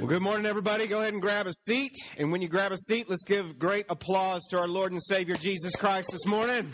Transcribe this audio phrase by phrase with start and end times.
[0.00, 0.86] Well, good morning, everybody.
[0.86, 1.94] Go ahead and grab a seat.
[2.16, 5.34] And when you grab a seat, let's give great applause to our Lord and Savior
[5.34, 6.72] Jesus Christ this morning.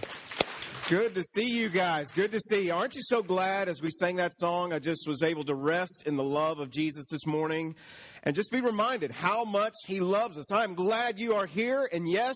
[0.88, 2.12] Good to see you guys.
[2.12, 2.72] Good to see you.
[2.72, 4.72] Aren't you so glad as we sang that song?
[4.72, 7.74] I just was able to rest in the love of Jesus this morning
[8.26, 10.50] and just be reminded how much He loves us.
[10.50, 11.88] I'm glad you are here.
[11.92, 12.34] And yes,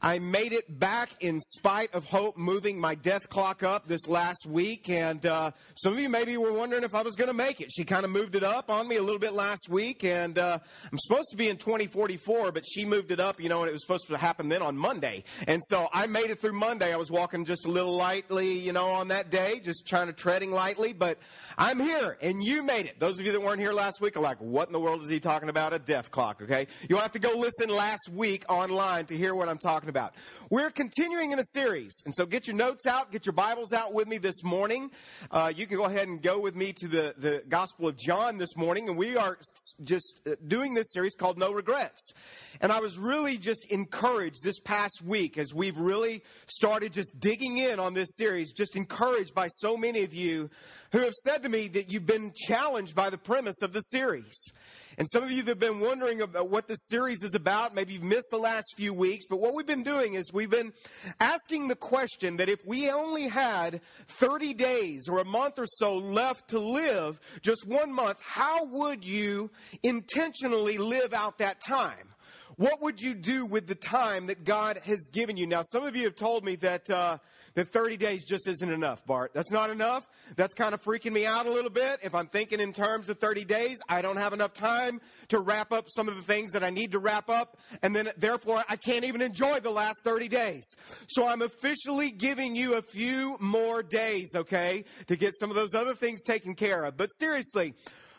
[0.00, 4.46] I made it back in spite of hope moving my death clock up this last
[4.46, 4.88] week.
[4.88, 7.70] And uh, some of you maybe were wondering if I was going to make it.
[7.70, 10.04] She kind of moved it up on me a little bit last week.
[10.04, 10.58] And uh,
[10.90, 13.72] I'm supposed to be in 2044, but she moved it up, you know, and it
[13.72, 15.22] was supposed to happen then on Monday.
[15.46, 16.94] And so I made it through Monday.
[16.94, 20.14] I was walking just a little lightly, you know, on that day, just trying to
[20.14, 20.94] treading lightly.
[20.94, 21.18] But
[21.58, 22.98] I'm here, and you made it.
[22.98, 25.10] Those of you that weren't here last week are like, what in the world is
[25.10, 26.68] he talking about a death clock, okay?
[26.88, 30.14] You'll have to go listen last week online to hear what I'm talking about.
[30.50, 33.92] We're continuing in a series, and so get your notes out, get your Bibles out
[33.92, 34.92] with me this morning.
[35.32, 38.38] Uh, you can go ahead and go with me to the, the Gospel of John
[38.38, 39.36] this morning, and we are
[39.82, 42.12] just uh, doing this series called No Regrets.
[42.60, 47.58] And I was really just encouraged this past week as we've really started just digging
[47.58, 50.50] in on this series, just encouraged by so many of you
[50.92, 54.52] who have said to me that you've been challenged by the premise of the series.
[54.98, 57.92] And some of you that have been wondering about what this series is about, maybe
[57.92, 60.72] you've missed the last few weeks, but what we've been doing is we've been
[61.20, 65.98] asking the question that if we only had 30 days or a month or so
[65.98, 69.50] left to live, just one month, how would you
[69.82, 72.14] intentionally live out that time?
[72.56, 75.46] What would you do with the time that God has given you?
[75.46, 77.18] Now, some of you have told me that, uh,
[77.56, 79.32] that 30 days just isn't enough, Bart.
[79.34, 80.06] That's not enough.
[80.36, 81.98] That's kind of freaking me out a little bit.
[82.02, 85.72] If I'm thinking in terms of 30 days, I don't have enough time to wrap
[85.72, 87.56] up some of the things that I need to wrap up.
[87.82, 90.64] And then therefore I can't even enjoy the last 30 days.
[91.08, 95.74] So I'm officially giving you a few more days, okay, to get some of those
[95.74, 96.98] other things taken care of.
[96.98, 97.74] But seriously,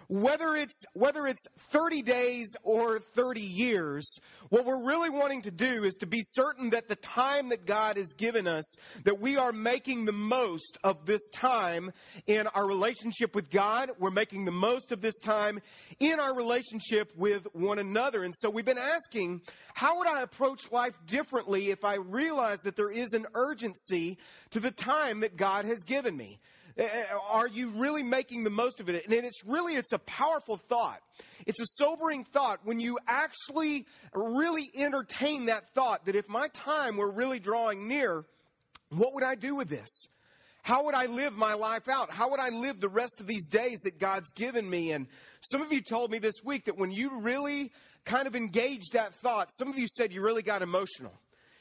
[0.07, 4.19] whether it's whether it's 30 days or 30 years
[4.49, 7.97] what we're really wanting to do is to be certain that the time that God
[7.97, 11.91] has given us that we are making the most of this time
[12.27, 13.91] in our relationship with God.
[13.99, 15.59] We're making the most of this time
[15.99, 18.23] in our relationship with one another.
[18.23, 19.41] And so we've been asking
[19.73, 24.17] how would I approach life differently if I realize that there is an urgency
[24.51, 26.39] to the time that God has given me
[26.77, 29.05] Eh, eh, are you really making the most of it?
[29.05, 30.99] And it's really, it's a powerful thought.
[31.45, 36.97] It's a sobering thought when you actually really entertain that thought that if my time
[36.97, 38.25] were really drawing near,
[38.89, 40.07] what would I do with this?
[40.61, 42.11] How would I live my life out?
[42.11, 44.91] How would I live the rest of these days that God's given me?
[44.91, 45.07] And
[45.41, 47.71] some of you told me this week that when you really
[48.05, 51.13] kind of engaged that thought, some of you said you really got emotional.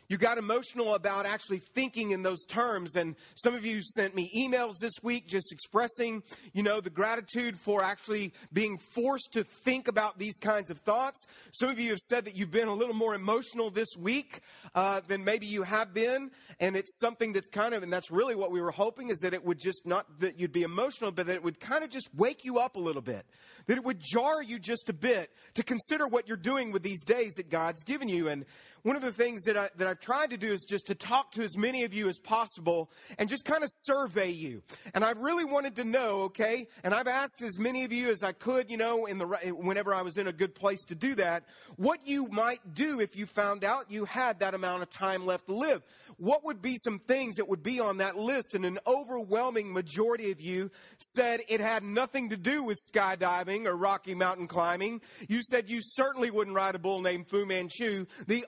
[0.09, 2.97] You got emotional about actually thinking in those terms.
[2.97, 6.23] And some of you sent me emails this week just expressing,
[6.53, 11.27] you know, the gratitude for actually being forced to think about these kinds of thoughts.
[11.53, 14.41] Some of you have said that you've been a little more emotional this week
[14.75, 16.31] uh, than maybe you have been.
[16.61, 19.35] And it's something that's kind of, and that's really what we were hoping is that
[19.35, 22.09] it would just not that you'd be emotional, but that it would kind of just
[22.15, 23.27] wake you up a little bit.
[23.67, 27.03] That it would jar you just a bit to consider what you're doing with these
[27.03, 28.29] days that God's given you.
[28.29, 28.45] And
[28.83, 31.33] one of the things that, I, that I've tried to do is just to talk
[31.33, 32.89] to as many of you as possible
[33.19, 34.63] and just kind of survey you.
[34.95, 38.23] And I really wanted to know, okay, and I've asked as many of you as
[38.23, 41.17] I could, you know, in the, whenever I was in a good place to do
[41.17, 41.43] that,
[41.75, 45.47] what you might do if you found out you had that amount of time left
[45.47, 45.83] to live.
[46.19, 48.55] What would be some things that would be on that list?
[48.55, 53.77] And an overwhelming majority of you said it had nothing to do with skydiving or
[53.77, 55.01] Rocky Mountain climbing.
[55.29, 58.07] You said you certainly wouldn't ride a bull named Fu Manchu.
[58.27, 58.45] The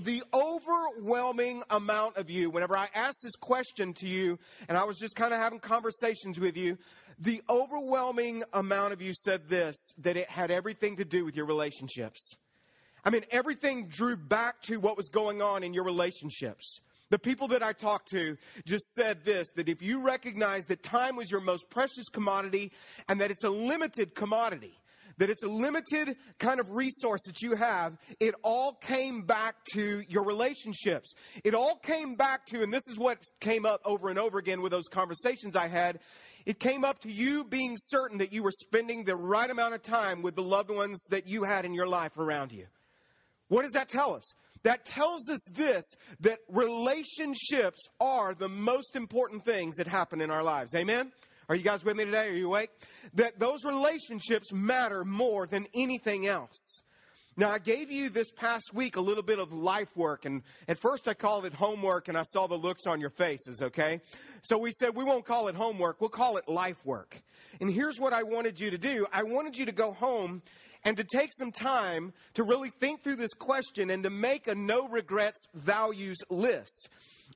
[0.00, 4.98] the overwhelming amount of you, whenever I asked this question to you, and I was
[4.98, 6.78] just kind of having conversations with you,
[7.18, 11.46] the overwhelming amount of you said this that it had everything to do with your
[11.46, 12.36] relationships.
[13.04, 16.80] I mean, everything drew back to what was going on in your relationships.
[17.10, 21.16] The people that I talked to just said this that if you recognize that time
[21.16, 22.72] was your most precious commodity
[23.08, 24.76] and that it's a limited commodity,
[25.18, 27.96] that it's a limited kind of resource that you have.
[28.20, 31.14] It all came back to your relationships.
[31.44, 34.60] It all came back to, and this is what came up over and over again
[34.60, 36.00] with those conversations I had.
[36.44, 39.82] It came up to you being certain that you were spending the right amount of
[39.82, 42.66] time with the loved ones that you had in your life around you.
[43.48, 44.24] What does that tell us?
[44.66, 45.84] That tells us this
[46.18, 50.74] that relationships are the most important things that happen in our lives.
[50.74, 51.12] Amen?
[51.48, 52.30] Are you guys with me today?
[52.30, 52.70] Are you awake?
[53.14, 56.82] That those relationships matter more than anything else.
[57.36, 60.80] Now, I gave you this past week a little bit of life work, and at
[60.80, 64.00] first I called it homework, and I saw the looks on your faces, okay?
[64.42, 67.22] So we said we won't call it homework, we'll call it life work.
[67.60, 70.42] And here's what I wanted you to do I wanted you to go home
[70.86, 74.54] and to take some time to really think through this question and to make a
[74.54, 76.88] no regrets values list.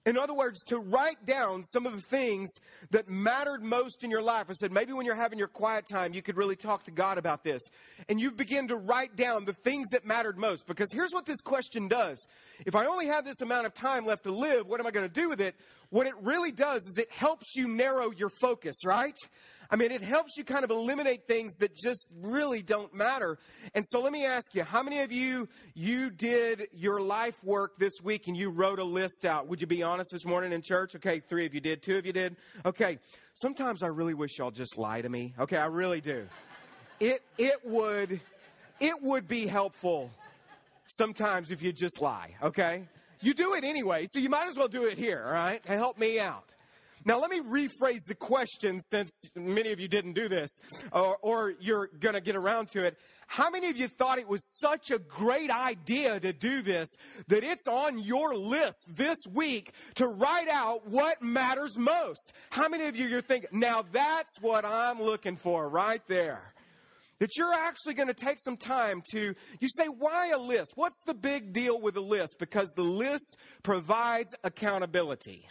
[0.07, 2.49] In other words, to write down some of the things
[2.91, 4.47] that mattered most in your life.
[4.49, 7.19] I said, maybe when you're having your quiet time, you could really talk to God
[7.19, 7.61] about this.
[8.09, 10.67] And you begin to write down the things that mattered most.
[10.67, 12.25] Because here's what this question does.
[12.65, 15.09] If I only have this amount of time left to live, what am I going
[15.09, 15.57] to do with it?
[15.91, 19.17] What it really does is it helps you narrow your focus, right?
[19.71, 23.39] I mean, it helps you kind of eliminate things that just really don't matter.
[23.75, 27.79] And so let me ask you, how many of you, you did your life work
[27.79, 29.47] this week and you wrote a list out?
[29.47, 30.97] Would you be honest this morning in church?
[30.97, 32.35] Okay, three of you did, two of you did.
[32.67, 32.99] Okay,
[33.35, 35.35] sometimes I really wish y'all just lie to me.
[35.39, 36.27] Okay, I really do.
[36.99, 38.21] It, it would,
[38.81, 40.11] it would be helpful
[40.89, 42.89] sometimes if you just lie, okay?
[43.21, 45.73] You do it anyway, so you might as well do it here, all right, to
[45.73, 46.45] help me out.
[47.05, 50.51] Now, let me rephrase the question since many of you didn't do this,
[50.93, 52.99] or, or you're going to get around to it.
[53.27, 56.89] How many of you thought it was such a great idea to do this
[57.29, 62.35] that it's on your list this week to write out what matters most?
[62.51, 66.53] How many of you you are thinking, now that's what I'm looking for right there?
[67.19, 70.73] That you're actually going to take some time to, you say, why a list?
[70.75, 72.37] What's the big deal with a list?
[72.39, 75.47] Because the list provides accountability.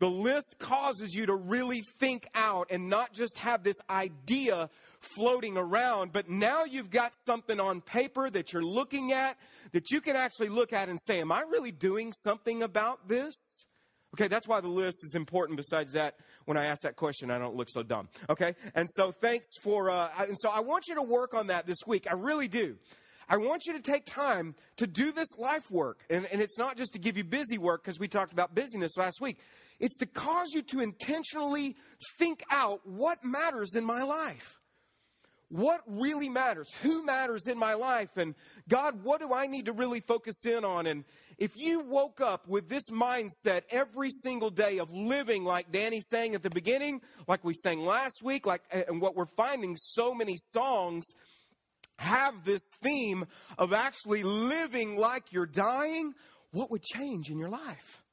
[0.00, 5.56] The list causes you to really think out and not just have this idea floating
[5.56, 9.36] around, but now you've got something on paper that you're looking at
[9.72, 13.64] that you can actually look at and say, Am I really doing something about this?
[14.14, 15.56] Okay, that's why the list is important.
[15.56, 16.14] Besides that,
[16.46, 18.08] when I ask that question, I don't look so dumb.
[18.30, 21.66] Okay, and so thanks for, uh, and so I want you to work on that
[21.66, 22.06] this week.
[22.08, 22.76] I really do.
[23.28, 26.00] I want you to take time to do this life work.
[26.08, 28.96] And, and it's not just to give you busy work, because we talked about busyness
[28.96, 29.38] last week.
[29.80, 31.76] It's to cause you to intentionally
[32.18, 34.58] think out what matters in my life.
[35.50, 36.68] What really matters?
[36.82, 38.10] Who matters in my life?
[38.16, 38.34] And
[38.68, 40.86] God, what do I need to really focus in on?
[40.86, 41.04] And
[41.38, 46.34] if you woke up with this mindset every single day of living like Danny sang
[46.34, 50.36] at the beginning, like we sang last week, like and what we're finding so many
[50.36, 51.06] songs
[51.96, 53.24] have this theme
[53.56, 56.12] of actually living like you're dying,
[56.50, 58.04] what would change in your life?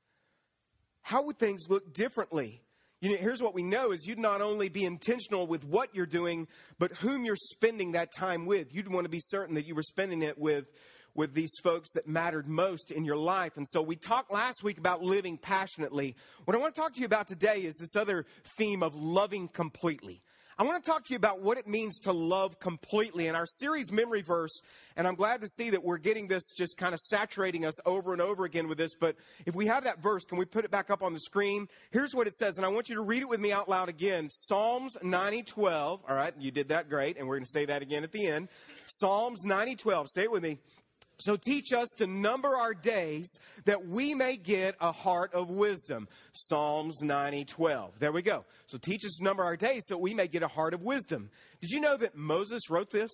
[1.05, 2.63] How would things look differently?
[2.99, 6.07] You know, here's what we know is you'd not only be intentional with what you're
[6.07, 6.47] doing,
[6.79, 8.73] but whom you're spending that time with.
[8.73, 10.65] You'd want to be certain that you were spending it with
[11.13, 13.55] with these folks that mattered most in your life.
[13.55, 16.15] And so we talked last week about living passionately.
[16.45, 18.25] What I want to talk to you about today is this other
[18.57, 20.23] theme of loving completely.
[20.57, 23.27] I want to talk to you about what it means to love completely.
[23.27, 24.61] In our series memory verse,
[24.95, 28.13] and I'm glad to see that we're getting this just kind of saturating us over
[28.13, 28.95] and over again with this.
[28.95, 31.67] But if we have that verse, can we put it back up on the screen?
[31.91, 33.89] Here's what it says, and I want you to read it with me out loud
[33.89, 34.29] again.
[34.31, 35.99] Psalms 90:12.
[36.07, 38.25] All right, you did that great, and we're going to say that again at the
[38.25, 38.47] end.
[38.85, 40.07] Psalms 90:12.
[40.07, 40.59] Say it with me.
[41.17, 43.29] So teach us to number our days
[43.65, 46.07] that we may get a heart of wisdom.
[46.33, 47.99] Psalms 90, 12.
[47.99, 48.45] There we go.
[48.67, 51.29] So teach us to number our days so we may get a heart of wisdom.
[51.61, 53.11] Did you know that Moses wrote this?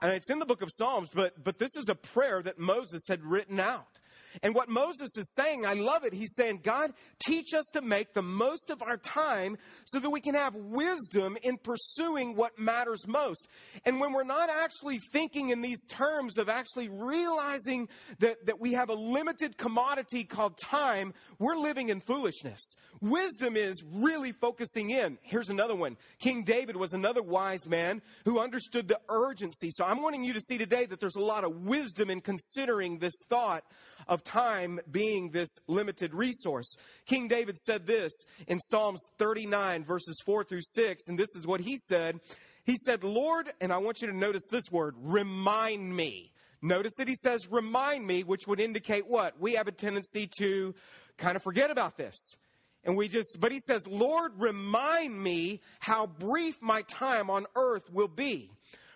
[0.00, 2.58] I mean, it's in the book of Psalms, but, but this is a prayer that
[2.58, 3.93] Moses had written out.
[4.42, 6.12] And what Moses is saying, I love it.
[6.12, 6.92] He's saying, God,
[7.24, 11.36] teach us to make the most of our time so that we can have wisdom
[11.42, 13.48] in pursuing what matters most.
[13.84, 17.88] And when we're not actually thinking in these terms of actually realizing
[18.18, 22.74] that, that we have a limited commodity called time, we're living in foolishness.
[23.00, 25.18] Wisdom is really focusing in.
[25.22, 25.96] Here's another one.
[26.18, 29.70] King David was another wise man who understood the urgency.
[29.70, 32.98] So I'm wanting you to see today that there's a lot of wisdom in considering
[32.98, 33.64] this thought
[34.08, 36.76] of time being this limited resource.
[37.06, 38.12] King David said this
[38.46, 42.20] in Psalms 39, verses 4 through 6, and this is what he said.
[42.64, 46.32] He said, Lord, and I want you to notice this word, remind me.
[46.62, 49.38] Notice that he says, remind me, which would indicate what?
[49.38, 50.74] We have a tendency to
[51.18, 52.36] kind of forget about this.
[52.84, 57.90] And we just, but he says, Lord, remind me how brief my time on earth
[57.90, 58.50] will be.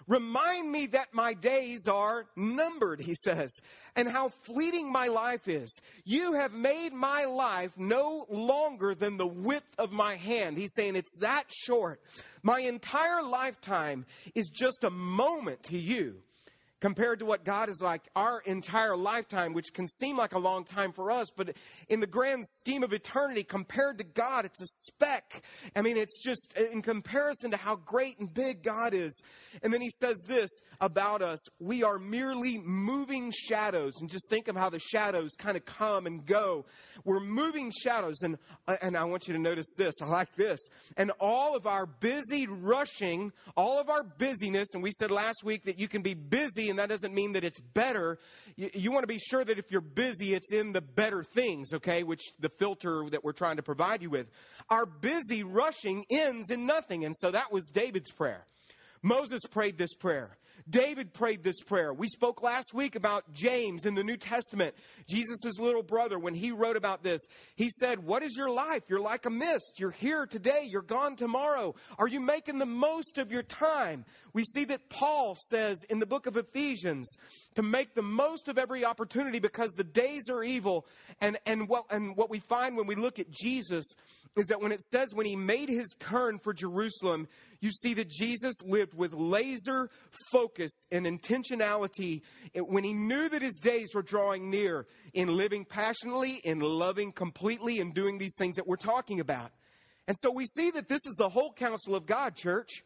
[0.06, 3.50] Remind me that my days are numbered, he says,
[3.98, 5.80] and how fleeting my life is.
[6.04, 10.56] You have made my life no longer than the width of my hand.
[10.56, 12.00] He's saying it's that short.
[12.44, 16.22] My entire lifetime is just a moment to you.
[16.80, 20.64] Compared to what God is like our entire lifetime, which can seem like a long
[20.64, 21.56] time for us, but
[21.88, 25.42] in the grand scheme of eternity, compared to God, it's a speck.
[25.74, 29.20] I mean, it's just in comparison to how great and big God is.
[29.62, 33.94] And then he says this about us we are merely moving shadows.
[34.00, 36.66] And just think of how the shadows kind of come and go.
[37.04, 38.22] We're moving shadows.
[38.22, 39.94] And, uh, and I want you to notice this.
[40.02, 40.60] I like this.
[40.96, 45.64] And all of our busy rushing, all of our busyness, and we said last week
[45.64, 48.18] that you can be busy and that doesn't mean that it's better.
[48.56, 51.72] You, you want to be sure that if you're busy, it's in the better things,
[51.74, 54.28] okay, which the filter that we're trying to provide you with.
[54.70, 57.04] Our busy rushing ends in nothing.
[57.04, 58.44] And so that was David's prayer.
[59.02, 60.36] Moses prayed this prayer.
[60.68, 61.94] David prayed this prayer.
[61.94, 64.74] We spoke last week about James in the New Testament,
[65.08, 67.22] Jesus' little brother, when he wrote about this.
[67.56, 68.82] He said, What is your life?
[68.88, 69.74] You're like a mist.
[69.78, 70.68] You're here today.
[70.68, 71.74] You're gone tomorrow.
[71.98, 74.04] Are you making the most of your time?
[74.34, 77.16] We see that Paul says in the book of Ephesians
[77.54, 80.86] to make the most of every opportunity because the days are evil.
[81.20, 83.86] And, and, what, and what we find when we look at Jesus
[84.36, 87.28] is that when it says when he made his turn for Jerusalem,
[87.60, 89.90] you see that Jesus lived with laser
[90.30, 92.22] focus and intentionality
[92.54, 97.80] when he knew that his days were drawing near in living passionately, in loving completely,
[97.80, 99.50] and doing these things that we're talking about.
[100.06, 102.84] And so we see that this is the whole counsel of God, church.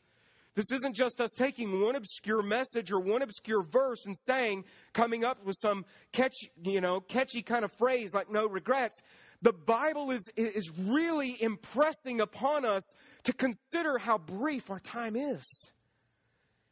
[0.55, 5.25] This isn't just us taking one obscure message or one obscure verse and saying, coming
[5.25, 9.01] up with some catchy, you know, catchy kind of phrase like no regrets
[9.43, 12.83] the Bible is, is really impressing upon us
[13.25, 15.69] to consider how brief our time is.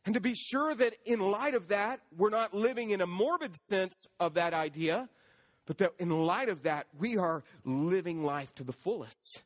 [0.07, 3.55] And to be sure that in light of that, we're not living in a morbid
[3.57, 5.09] sense of that idea,
[5.67, 9.43] but that in light of that, we are living life to the fullest.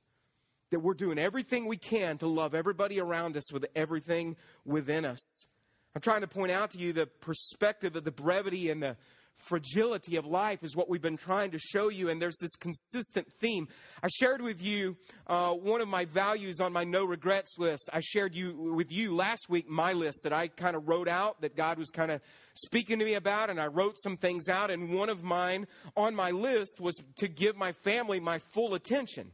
[0.71, 5.47] That we're doing everything we can to love everybody around us with everything within us.
[5.95, 8.97] I'm trying to point out to you the perspective of the brevity and the
[9.39, 13.27] fragility of life is what we've been trying to show you, and there's this consistent
[13.41, 13.69] theme.
[14.03, 17.91] I shared with you uh, one of my values on my no regrets list.
[17.93, 21.41] I shared you with you last week my list that I kind of wrote out
[21.43, 22.21] that God was kind of
[22.55, 24.71] speaking to me about, and I wrote some things out.
[24.71, 29.33] And one of mine on my list was to give my family my full attention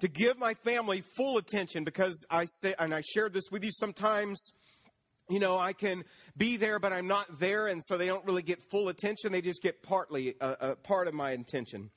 [0.00, 3.70] to give my family full attention because I say, and I shared this with you
[3.70, 4.52] sometimes
[5.32, 6.04] you know, I can
[6.36, 9.32] be there, but I'm not there, and so they don't really get full attention.
[9.32, 11.90] They just get partly a, part of my attention.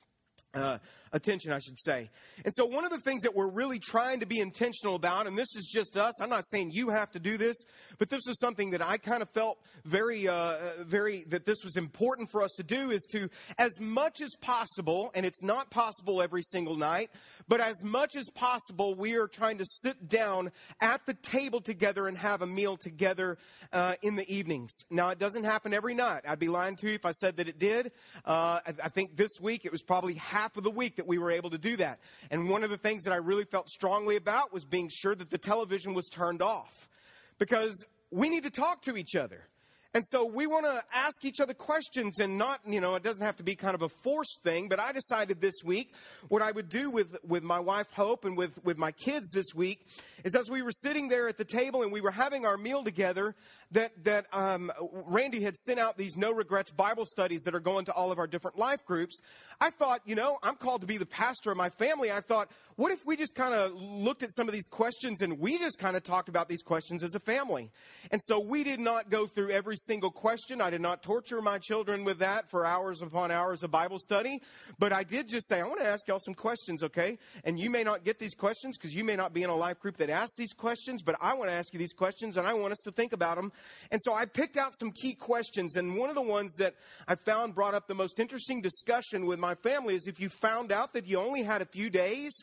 [0.54, 0.78] Uh,
[1.12, 2.10] attention, I should say.
[2.46, 5.38] And so, one of the things that we're really trying to be intentional about, and
[5.38, 7.58] this is just us, I'm not saying you have to do this,
[7.98, 11.76] but this is something that I kind of felt very, uh, very, that this was
[11.76, 16.22] important for us to do is to, as much as possible, and it's not possible
[16.22, 17.10] every single night,
[17.48, 22.08] but as much as possible, we are trying to sit down at the table together
[22.08, 23.38] and have a meal together
[23.72, 24.74] uh, in the evenings.
[24.90, 26.24] Now, it doesn't happen every night.
[26.28, 27.94] I'd be lying to you if I said that it did.
[28.26, 31.10] Uh, I, I think this week it was probably half of the week that that
[31.10, 32.00] we were able to do that.
[32.32, 35.30] And one of the things that I really felt strongly about was being sure that
[35.30, 36.90] the television was turned off
[37.38, 39.48] because we need to talk to each other.
[39.96, 43.24] And so we want to ask each other questions and not, you know, it doesn't
[43.24, 45.94] have to be kind of a forced thing, but I decided this week
[46.28, 49.56] what I would do with, with my wife Hope and with, with my kids this
[49.56, 49.88] week
[50.26, 52.84] is as we were sitting there at the table and we were having our meal
[52.84, 53.36] together,
[53.72, 57.86] that, that um, Randy had sent out these no regrets Bible studies that are going
[57.86, 59.22] to all of our different life groups.
[59.60, 62.12] I thought, you know, I'm called to be the pastor of my family.
[62.12, 65.40] I thought, what if we just kind of looked at some of these questions and
[65.40, 67.72] we just kind of talked about these questions as a family?
[68.12, 70.62] And so we did not go through every single question.
[70.62, 74.42] I did not torture my children with that for hours upon hours of Bible study.
[74.78, 77.18] But I did just say, I want to ask y'all some questions, okay?
[77.44, 79.80] And you may not get these questions because you may not be in a life
[79.80, 82.54] group that asks these questions, but I want to ask you these questions and I
[82.54, 83.52] want us to think about them
[83.92, 85.76] and so I picked out some key questions.
[85.76, 86.76] And one of the ones that
[87.08, 90.72] I found brought up the most interesting discussion with my family is if you found
[90.72, 92.34] out that you only had a few days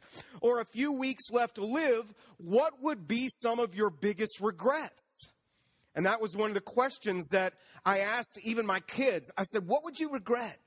[0.40, 5.28] or a few weeks left to live, what would be some of your biggest regrets?
[5.94, 9.30] And that was one of the questions that I asked even my kids.
[9.36, 10.58] I said, What would you regret?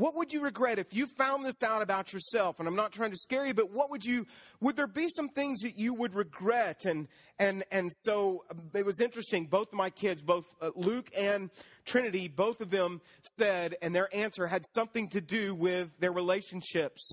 [0.00, 2.58] What would you regret if you found this out about yourself?
[2.58, 4.26] And I'm not trying to scare you, but what would you,
[4.58, 6.86] would there be some things that you would regret?
[6.86, 7.06] And,
[7.38, 9.44] and, and so um, it was interesting.
[9.44, 11.50] Both of my kids, both uh, Luke and
[11.84, 17.06] Trinity, both of them said, and their answer had something to do with their relationships.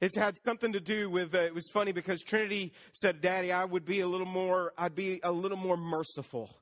[0.00, 3.66] It had something to do with, uh, it was funny because Trinity said, Daddy, I
[3.66, 6.56] would be a little more, I'd be a little more merciful.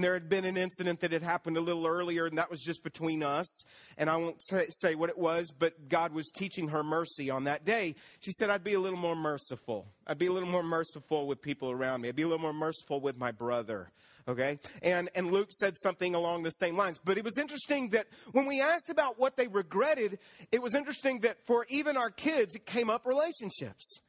[0.00, 2.62] And there had been an incident that had happened a little earlier, and that was
[2.62, 3.64] just between us.
[3.98, 7.44] And I won't say, say, what it was, but God was teaching her mercy on
[7.44, 7.96] that day.
[8.20, 9.88] She said, I'd be a little more merciful.
[10.06, 12.08] I'd be a little more merciful with people around me.
[12.08, 13.90] I'd be a little more merciful with my brother.
[14.26, 14.58] Okay?
[14.80, 16.98] And, and Luke said something along the same lines.
[17.04, 20.18] But it was interesting that when we asked about what they regretted,
[20.50, 24.00] it was interesting that for even our kids, it came up relationships.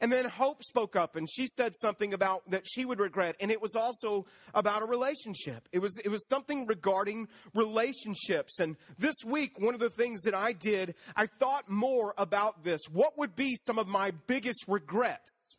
[0.00, 3.36] And then Hope spoke up and she said something about that she would regret.
[3.40, 5.68] And it was also about a relationship.
[5.72, 8.58] It was, it was something regarding relationships.
[8.58, 12.82] And this week, one of the things that I did, I thought more about this.
[12.90, 15.56] What would be some of my biggest regrets?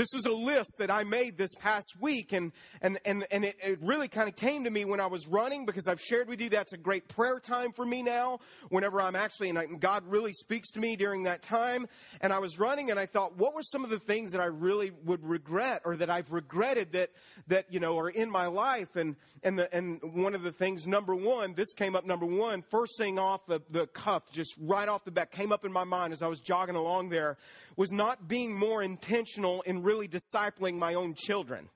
[0.00, 3.56] This was a list that I made this past week, and, and, and, and it,
[3.62, 6.40] it really kind of came to me when I was running because I've shared with
[6.40, 8.38] you that's a great prayer time for me now.
[8.70, 11.86] Whenever I'm actually, and, God really speaks to me during that time.
[12.22, 14.46] And I was running, and I thought, what were some of the things that I
[14.46, 17.10] really would regret or that I've regretted that,
[17.48, 18.96] that you know, are in my life?
[18.96, 22.62] And, and, the, and one of the things, number one, this came up number one,
[22.70, 25.84] first thing off the, the cuff, just right off the bat, came up in my
[25.84, 27.36] mind as I was jogging along there,
[27.76, 31.68] was not being more intentional in really discipling my own children.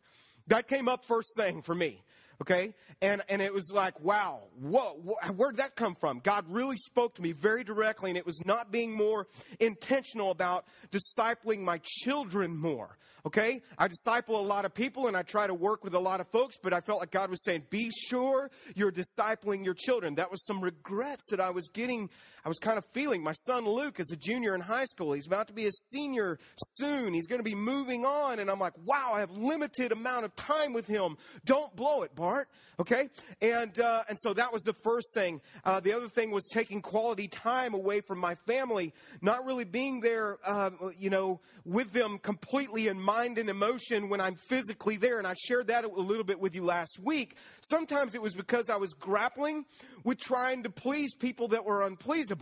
[0.47, 2.01] That came up first thing for me.
[2.41, 2.75] Okay?
[3.01, 5.01] And, and it was like, wow, whoa,
[5.37, 6.21] where'd that come from?
[6.21, 9.27] God really spoke to me very directly, and it was not being more
[9.61, 12.97] intentional about discipling my children more.
[13.27, 13.63] Okay?
[13.79, 16.29] I disciple a lot of people and I try to work with a lot of
[16.29, 20.17] folks, but I felt like God was saying, be sure you're discipling your children.
[20.17, 22.11] That was some regrets that I was getting
[22.45, 25.15] I was kind of feeling my son Luke is a junior in high school.
[25.15, 26.39] He's about to be a senior
[26.77, 27.15] soon.
[27.15, 28.39] He's going to be moving on.
[28.39, 31.17] And I'm like, wow, I have limited amount of time with him.
[31.47, 32.49] Don't blow it, Bart.
[32.79, 33.09] Okay.
[33.41, 35.41] And, uh, and so that was the first thing.
[35.65, 40.01] Uh, the other thing was taking quality time away from my family, not really being
[40.01, 45.17] there, uh, you know, with them completely in mind and emotion when I'm physically there.
[45.17, 47.37] And I shared that a little bit with you last week.
[47.63, 49.65] Sometimes it was because I was grappling
[50.03, 52.34] with trying to please people that were unpleasable.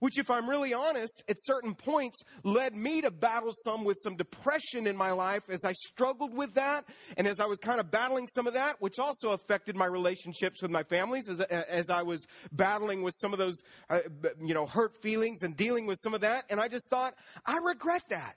[0.00, 4.16] Which, if I'm really honest, at certain points led me to battle some with some
[4.16, 6.84] depression in my life as I struggled with that
[7.16, 10.62] and as I was kind of battling some of that, which also affected my relationships
[10.62, 14.00] with my families as, as I was battling with some of those, uh,
[14.40, 16.44] you know, hurt feelings and dealing with some of that.
[16.48, 17.14] And I just thought,
[17.44, 18.36] I regret that.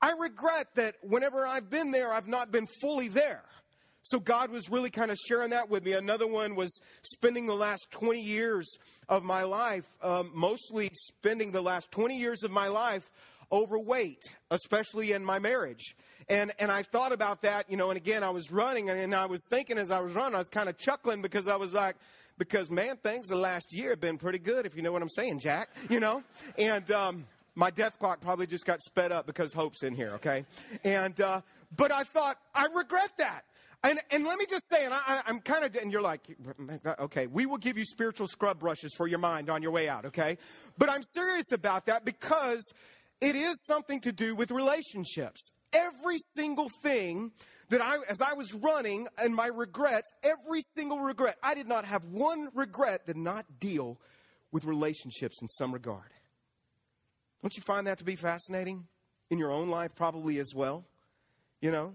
[0.00, 3.42] I regret that whenever I've been there, I've not been fully there.
[4.10, 5.92] So God was really kind of sharing that with me.
[5.92, 11.60] Another one was spending the last 20 years of my life, um, mostly spending the
[11.60, 13.10] last 20 years of my life
[13.52, 15.94] overweight, especially in my marriage.
[16.26, 19.26] And, and I thought about that, you know, and again, I was running and I
[19.26, 21.96] was thinking as I was running, I was kind of chuckling because I was like,
[22.38, 25.10] because man, things the last year have been pretty good, if you know what I'm
[25.10, 26.22] saying, Jack, you know?
[26.56, 30.46] And, um, my death clock probably just got sped up because Hope's in here, okay?
[30.82, 31.42] And, uh,
[31.76, 33.42] but I thought, I regret that.
[33.84, 36.22] And, and let me just say, and I, am kind of, and you're like,
[36.98, 40.06] okay, we will give you spiritual scrub brushes for your mind on your way out,
[40.06, 40.36] okay?
[40.76, 42.72] But I'm serious about that because
[43.20, 45.50] it is something to do with relationships.
[45.72, 47.30] Every single thing
[47.68, 51.84] that I, as I was running and my regrets, every single regret, I did not
[51.84, 54.00] have one regret that not deal
[54.50, 56.10] with relationships in some regard.
[57.42, 58.86] Don't you find that to be fascinating
[59.30, 60.84] in your own life, probably as well?
[61.60, 61.94] You know,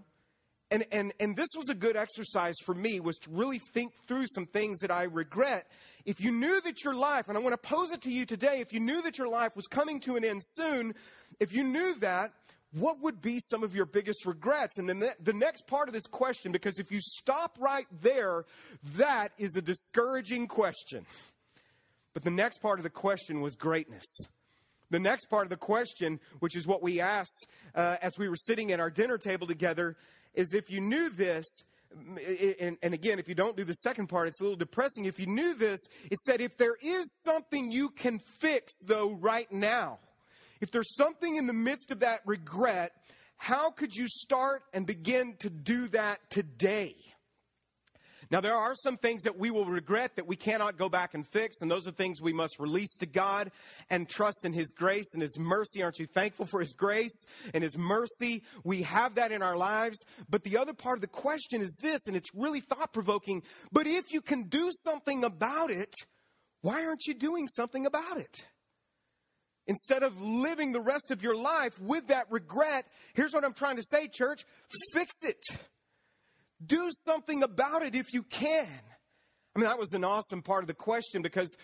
[0.74, 4.26] and, and, and this was a good exercise for me was to really think through
[4.28, 5.68] some things that I regret.
[6.04, 8.60] If you knew that your life, and I want to pose it to you today,
[8.60, 10.96] if you knew that your life was coming to an end soon,
[11.40, 12.34] if you knew that,
[12.74, 14.80] what would be some of your biggest regrets?
[14.80, 18.46] And then the, the next part of this question, because if you stop right there,
[18.96, 21.06] that is a discouraging question.
[22.16, 24.06] But the next part of the question was greatness.
[24.90, 28.36] The next part of the question, which is what we asked uh, as we were
[28.36, 29.98] sitting at our dinner table together,
[30.34, 31.46] is if you knew this,
[32.60, 35.06] and, and, again, if you don't do the second part, it's a little depressing.
[35.06, 39.52] If you knew this, it said, if there is something you can fix, though, right
[39.52, 40.00] now,
[40.60, 42.93] if there's something in the midst of that regret,
[43.38, 46.96] how could you start and begin to do that today?
[48.32, 51.28] Now, there are some things that we will regret that we cannot go back and
[51.28, 53.52] fix, and those are things we must release to God
[53.90, 55.84] and trust in His grace and His mercy.
[55.84, 58.44] Aren't you thankful for His grace and His mercy?
[58.64, 59.98] We have that in our lives.
[60.30, 63.44] But the other part of the question is this, and it's really thought provoking.
[63.72, 65.94] But if you can do something about it,
[66.62, 68.46] why aren't you doing something about it?
[69.68, 73.78] Instead of living the rest of your life with that regret, here's what I'm trying
[73.78, 74.46] to say, church
[74.94, 75.42] fix it.
[76.65, 78.67] Do something about it if you can.
[79.56, 81.56] I mean, that was an awesome part of the question because,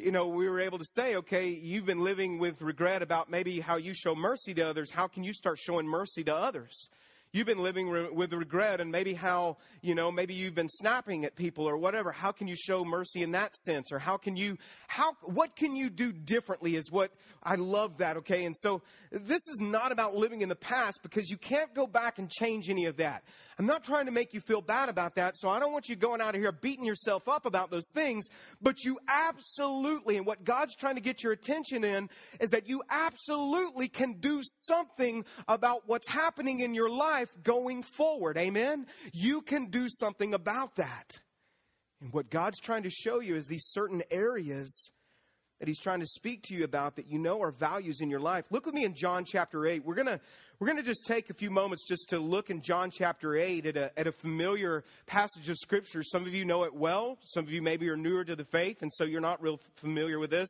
[0.00, 3.60] you know, we were able to say, okay, you've been living with regret about maybe
[3.60, 4.90] how you show mercy to others.
[4.90, 6.88] How can you start showing mercy to others?
[7.32, 11.24] You've been living re- with regret and maybe how, you know, maybe you've been snapping
[11.24, 12.10] at people or whatever.
[12.10, 13.92] How can you show mercy in that sense?
[13.92, 17.12] Or how can you, how, what can you do differently is what
[17.42, 18.44] I love that, okay?
[18.46, 22.18] And so this is not about living in the past because you can't go back
[22.18, 23.22] and change any of that.
[23.58, 25.96] I'm not trying to make you feel bad about that, so I don't want you
[25.96, 28.28] going out of here beating yourself up about those things,
[28.62, 32.08] but you absolutely, and what God's trying to get your attention in
[32.40, 38.36] is that you absolutely can do something about what's happening in your life going forward.
[38.36, 38.86] Amen?
[39.12, 41.18] You can do something about that.
[42.00, 44.90] And what God's trying to show you is these certain areas
[45.58, 48.20] that he's trying to speak to you about that you know are values in your
[48.20, 48.44] life.
[48.50, 49.84] Look with me in John chapter 8.
[49.84, 50.20] We're going to
[50.60, 53.66] we're going to just take a few moments just to look in John chapter 8
[53.66, 56.02] at a, at a familiar passage of scripture.
[56.02, 57.16] Some of you know it well.
[57.22, 60.18] Some of you maybe are newer to the faith, and so you're not real familiar
[60.18, 60.48] with this.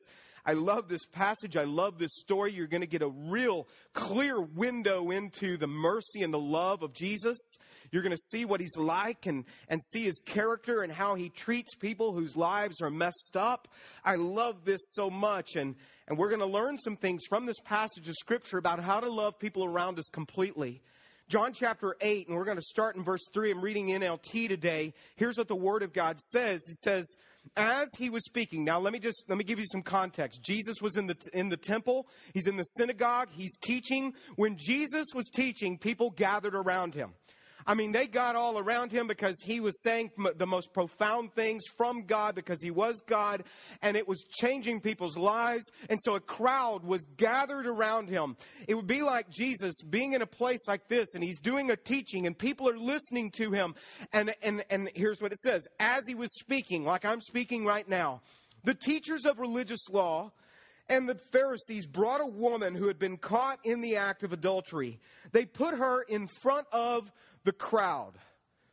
[0.48, 1.58] I love this passage.
[1.58, 2.54] I love this story.
[2.54, 6.94] You're going to get a real clear window into the mercy and the love of
[6.94, 7.36] Jesus.
[7.92, 11.28] You're going to see what he's like and, and see his character and how he
[11.28, 13.68] treats people whose lives are messed up.
[14.02, 15.54] I love this so much.
[15.54, 19.00] And, and we're going to learn some things from this passage of scripture about how
[19.00, 20.80] to love people around us completely.
[21.28, 23.50] John chapter 8, and we're going to start in verse 3.
[23.50, 24.94] I'm reading NLT today.
[25.16, 26.64] Here's what the Word of God says.
[26.66, 27.06] He says,
[27.56, 30.42] as he was speaking now let me just let me give you some context.
[30.42, 32.06] Jesus was in the in the temple.
[32.34, 33.28] He's in the synagogue.
[33.30, 34.14] He's teaching.
[34.36, 37.14] When jesus was teaching people gathered around him
[37.68, 41.64] I mean, they got all around him because he was saying the most profound things
[41.76, 43.44] from God because he was God
[43.82, 45.70] and it was changing people's lives.
[45.90, 48.38] And so a crowd was gathered around him.
[48.66, 51.76] It would be like Jesus being in a place like this and he's doing a
[51.76, 53.74] teaching and people are listening to him.
[54.14, 55.68] And, and, and here's what it says.
[55.78, 58.22] As he was speaking, like I'm speaking right now,
[58.64, 60.32] the teachers of religious law
[60.88, 64.98] and the Pharisees brought a woman who had been caught in the act of adultery.
[65.32, 67.12] They put her in front of
[67.44, 68.12] the crowd.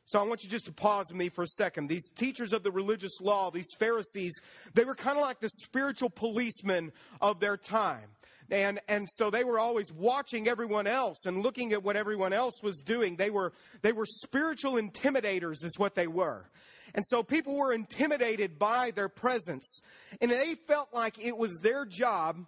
[0.08, 1.88] So I want you just to pause with me for a second.
[1.88, 4.34] These teachers of the religious law, these Pharisees,
[4.76, 8.10] they were kind of like the spiritual policemen of their time.
[8.52, 12.62] And, and so they were always watching everyone else and looking at what everyone else
[12.62, 13.16] was doing.
[13.16, 16.46] They were, they were spiritual intimidators is what they were.
[16.94, 19.82] And so people were intimidated by their presence.
[20.22, 22.46] And they felt like it was their job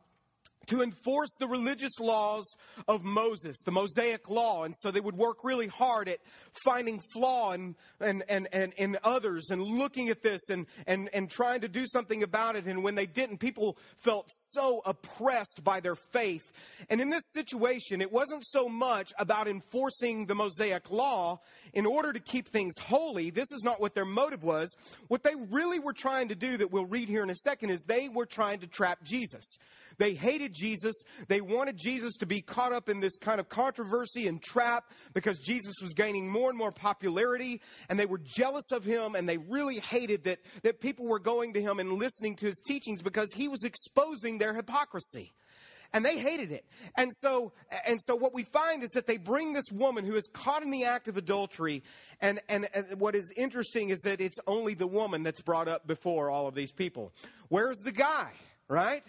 [0.67, 2.45] to enforce the religious laws
[2.87, 4.63] of Moses, the Mosaic law.
[4.63, 6.19] And so they would work really hard at
[6.63, 11.29] finding flaw in, and and and in others and looking at this and, and, and
[11.29, 12.65] trying to do something about it.
[12.65, 16.51] And when they didn't, people felt so oppressed by their faith.
[16.89, 21.39] And in this situation, it wasn't so much about enforcing the Mosaic law
[21.73, 23.29] in order to keep things holy.
[23.29, 24.75] This is not what their motive was.
[25.07, 27.81] What they really were trying to do, that we'll read here in a second, is
[27.83, 29.57] they were trying to trap Jesus.
[29.97, 30.95] They hated Jesus.
[31.27, 35.39] They wanted Jesus to be caught up in this kind of controversy and trap because
[35.39, 39.37] Jesus was gaining more and more popularity and they were jealous of him and they
[39.37, 43.31] really hated that, that people were going to him and listening to his teachings because
[43.33, 45.33] he was exposing their hypocrisy
[45.93, 46.65] and they hated it.
[46.95, 47.53] And so,
[47.85, 50.71] and so what we find is that they bring this woman who is caught in
[50.71, 51.83] the act of adultery.
[52.21, 55.87] And, and, and, what is interesting is that it's only the woman that's brought up
[55.87, 57.13] before all of these people.
[57.49, 58.31] Where's the guy,
[58.67, 59.03] right?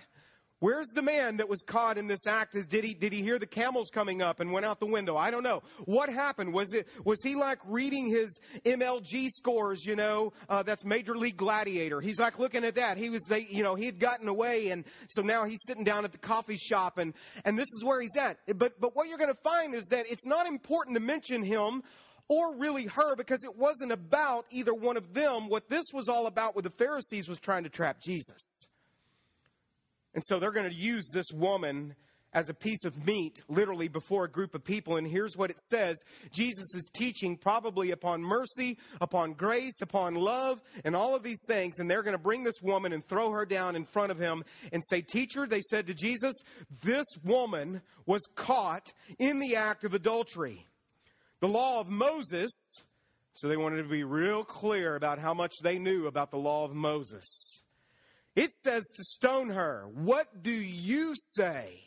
[0.60, 2.56] Where's the man that was caught in this act?
[2.68, 5.16] Did he, did he hear the camels coming up and went out the window?
[5.16, 5.62] I don't know.
[5.84, 6.52] What happened?
[6.52, 11.36] Was it, was he like reading his MLG scores, you know, uh, that's Major League
[11.36, 12.00] Gladiator?
[12.00, 12.98] He's like looking at that.
[12.98, 16.04] He was, they, you know, he had gotten away and so now he's sitting down
[16.04, 18.38] at the coffee shop and, and this is where he's at.
[18.58, 21.84] But, but what you're going to find is that it's not important to mention him
[22.28, 25.48] or really her because it wasn't about either one of them.
[25.48, 28.66] What this was all about with the Pharisees was trying to trap Jesus.
[30.18, 31.94] And so they're going to use this woman
[32.32, 34.96] as a piece of meat, literally, before a group of people.
[34.96, 35.96] And here's what it says
[36.32, 41.78] Jesus is teaching probably upon mercy, upon grace, upon love, and all of these things.
[41.78, 44.42] And they're going to bring this woman and throw her down in front of him
[44.72, 46.34] and say, Teacher, they said to Jesus,
[46.82, 50.66] this woman was caught in the act of adultery.
[51.38, 52.50] The law of Moses,
[53.34, 56.64] so they wanted to be real clear about how much they knew about the law
[56.64, 57.62] of Moses.
[58.38, 59.88] It says to stone her.
[59.92, 61.80] What do you say?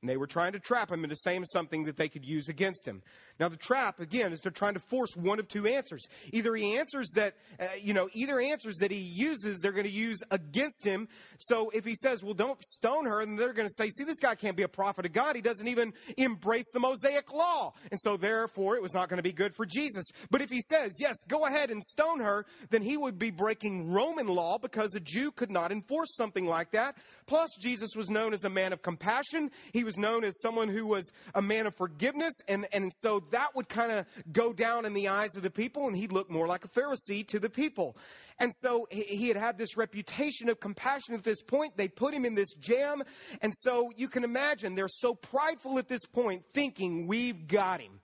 [0.00, 2.88] And they were trying to trap him into saying something that they could use against
[2.88, 3.02] him.
[3.40, 6.06] Now, the trap, again, is they're trying to force one of two answers.
[6.30, 9.90] Either he answers that, uh, you know, either answers that he uses, they're going to
[9.90, 11.08] use against him.
[11.38, 14.18] So if he says, well, don't stone her, then they're going to say, see, this
[14.18, 15.36] guy can't be a prophet of God.
[15.36, 17.72] He doesn't even embrace the Mosaic law.
[17.90, 20.04] And so therefore, it was not going to be good for Jesus.
[20.30, 23.90] But if he says, yes, go ahead and stone her, then he would be breaking
[23.90, 26.94] Roman law because a Jew could not enforce something like that.
[27.26, 29.50] Plus, Jesus was known as a man of compassion.
[29.72, 33.54] He was known as someone who was a man of forgiveness, and, and so that
[33.54, 36.46] would kind of go down in the eyes of the people, and he'd look more
[36.46, 37.96] like a Pharisee to the people.
[38.38, 41.76] And so he, had had this reputation of compassion at this point.
[41.76, 43.02] They put him in this jam,
[43.42, 47.99] and so you can imagine they're so prideful at this point, thinking, We've got him.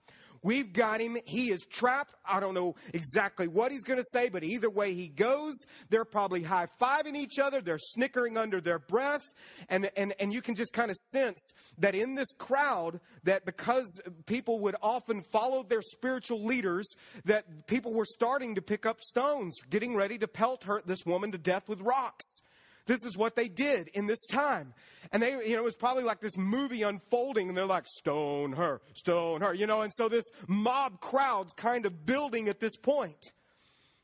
[0.47, 1.17] We've got him.
[1.25, 2.15] He is trapped.
[2.25, 5.57] I don't know exactly what he's going to say, but either way he goes,
[5.91, 7.61] they're probably high fiving each other.
[7.61, 9.25] They're snickering under their breath.
[9.69, 14.01] And, and, and you can just kind of sense that in this crowd, that because
[14.27, 19.57] people would often follow their spiritual leaders, that people were starting to pick up stones,
[19.69, 22.41] getting ready to pelt her, this woman to death with rocks.
[22.87, 24.73] This is what they did in this time.
[25.13, 28.53] And they, you know, it was probably like this movie unfolding and they're like, stone
[28.53, 32.77] her, stone her, you know, and so this mob crowd's kind of building at this
[32.77, 33.33] point.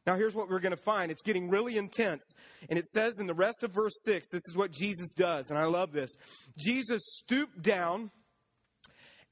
[0.06, 1.12] Now here's what we're going to find.
[1.12, 2.34] It's getting really intense.
[2.68, 5.50] And it says in the rest of verse 6, this is what Jesus does.
[5.50, 6.16] And I love this.
[6.58, 8.10] Jesus stooped down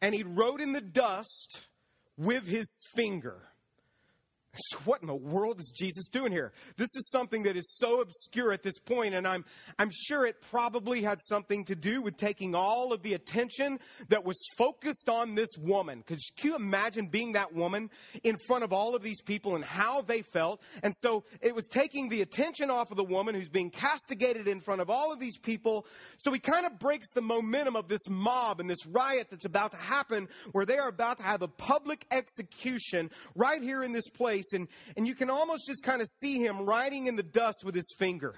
[0.00, 1.60] and he wrote in the dust
[2.16, 3.36] with his finger.
[4.54, 6.52] So what in the world is Jesus doing here?
[6.76, 9.44] This is something that is so obscure at this point, and I'm,
[9.78, 14.24] I'm sure it probably had something to do with taking all of the attention that
[14.24, 16.02] was focused on this woman.
[16.04, 17.90] Could you imagine being that woman
[18.24, 20.60] in front of all of these people and how they felt?
[20.82, 24.60] And so it was taking the attention off of the woman who's being castigated in
[24.60, 25.86] front of all of these people.
[26.18, 29.70] So he kind of breaks the momentum of this mob and this riot that's about
[29.72, 34.08] to happen where they are about to have a public execution right here in this
[34.08, 37.64] place and, and you can almost just kind of see him writing in the dust
[37.64, 38.34] with his finger.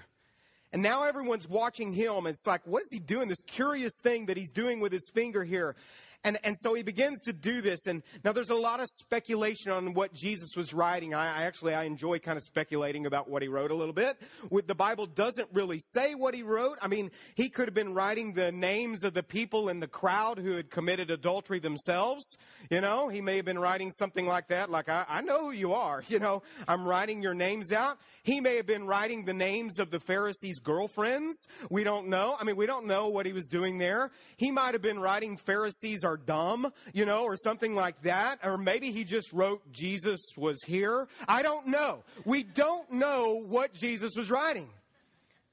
[0.71, 2.25] And now everyone's watching him.
[2.25, 3.27] It's like, what is he doing?
[3.27, 5.75] This curious thing that he's doing with his finger here.
[6.23, 7.85] And, and so he begins to do this.
[7.85, 11.13] And now there's a lot of speculation on what Jesus was writing.
[11.13, 14.17] I, I actually, I enjoy kind of speculating about what he wrote a little bit.
[14.49, 16.77] With the Bible doesn't really say what he wrote.
[16.81, 20.37] I mean, he could have been writing the names of the people in the crowd
[20.37, 22.37] who had committed adultery themselves.
[22.69, 25.51] You know, he may have been writing something like that, like, I, I know who
[25.51, 26.03] you are.
[26.13, 27.97] You know, I'm writing your names out.
[28.21, 31.47] He may have been writing the names of the Pharisees' girlfriends.
[31.71, 32.37] We don't know.
[32.39, 34.11] I mean, we don't know what he was doing there.
[34.37, 38.39] He might have been writing Pharisees are dumb, you know, or something like that.
[38.43, 41.07] Or maybe he just wrote Jesus was here.
[41.27, 42.03] I don't know.
[42.25, 44.69] We don't know what Jesus was writing.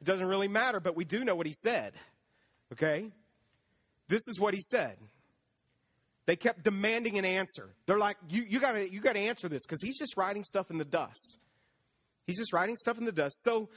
[0.00, 1.92] It doesn't really matter, but we do know what he said.
[2.72, 3.10] Okay?
[4.08, 4.96] This is what he said.
[6.26, 7.70] They kept demanding an answer.
[7.86, 10.78] They're like, you, you gotta, you gotta answer this, because he's just writing stuff in
[10.78, 11.38] the dust.
[12.26, 13.42] He's just writing stuff in the dust.
[13.42, 13.68] So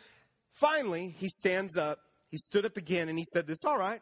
[0.53, 1.99] finally, he stands up.
[2.29, 4.01] He stood up again and he said this, all right.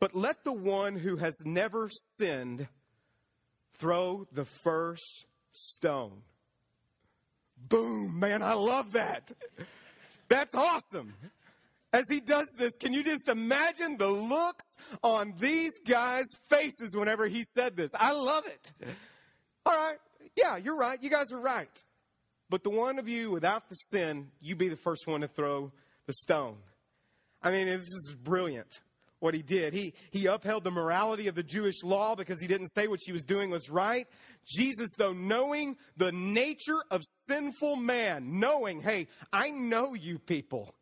[0.00, 2.66] But let the one who has never sinned
[3.74, 6.22] throw the first stone.
[7.68, 9.30] Boom, man, I love that.
[10.28, 11.12] That's awesome.
[11.92, 17.26] As he does this, can you just imagine the looks on these guys' faces whenever
[17.26, 17.90] he said this?
[17.98, 18.72] I love it.
[19.66, 19.98] All right.
[20.36, 21.02] Yeah, you're right.
[21.02, 21.84] You guys are right.
[22.48, 25.72] But the one of you without the sin, you be the first one to throw
[26.06, 26.56] the stone.
[27.42, 28.80] I mean, this is brilliant
[29.20, 29.72] what he did.
[29.72, 33.12] He, he upheld the morality of the Jewish law because he didn't say what she
[33.12, 34.06] was doing was right.
[34.46, 40.74] Jesus, though, knowing the nature of sinful man, knowing, hey, I know you people.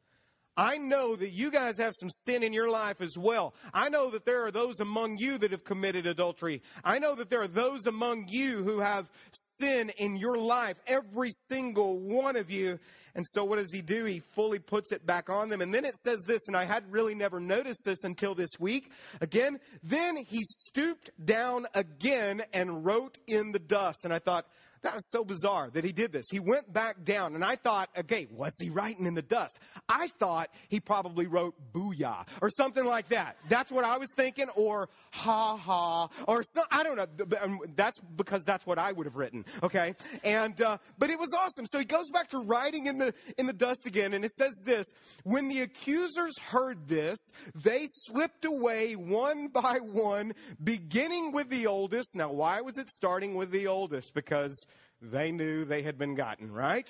[0.59, 3.55] I know that you guys have some sin in your life as well.
[3.73, 6.63] I know that there are those among you that have committed adultery.
[6.83, 11.31] I know that there are those among you who have sin in your life, every
[11.31, 12.81] single one of you.
[13.19, 14.05] And so what does he do?
[14.05, 15.61] He fully puts it back on them.
[15.61, 18.93] And then it says this, and I had really never noticed this until this week.
[19.21, 24.05] Again, then he stooped down again and wrote in the dust.
[24.05, 24.47] And I thought,
[24.83, 26.27] that was so bizarre that he did this.
[26.31, 29.59] He went back down, and I thought, okay, what's he writing in the dust?
[29.89, 33.37] I thought he probably wrote booyah or something like that.
[33.49, 37.39] That's what I was thinking, or ha ha, or some, I don't know.
[37.41, 39.95] Um, that's because that's what I would have written, okay?
[40.25, 41.67] And, uh, but it was awesome.
[41.67, 44.55] So he goes back to writing in the, in the dust again, and it says
[44.65, 44.87] this
[45.25, 47.19] When the accusers heard this,
[47.55, 52.17] they slipped away one by one, beginning with the oldest.
[52.17, 54.15] Now, why was it starting with the oldest?
[54.15, 54.67] Because
[55.01, 56.89] they knew they had been gotten, right?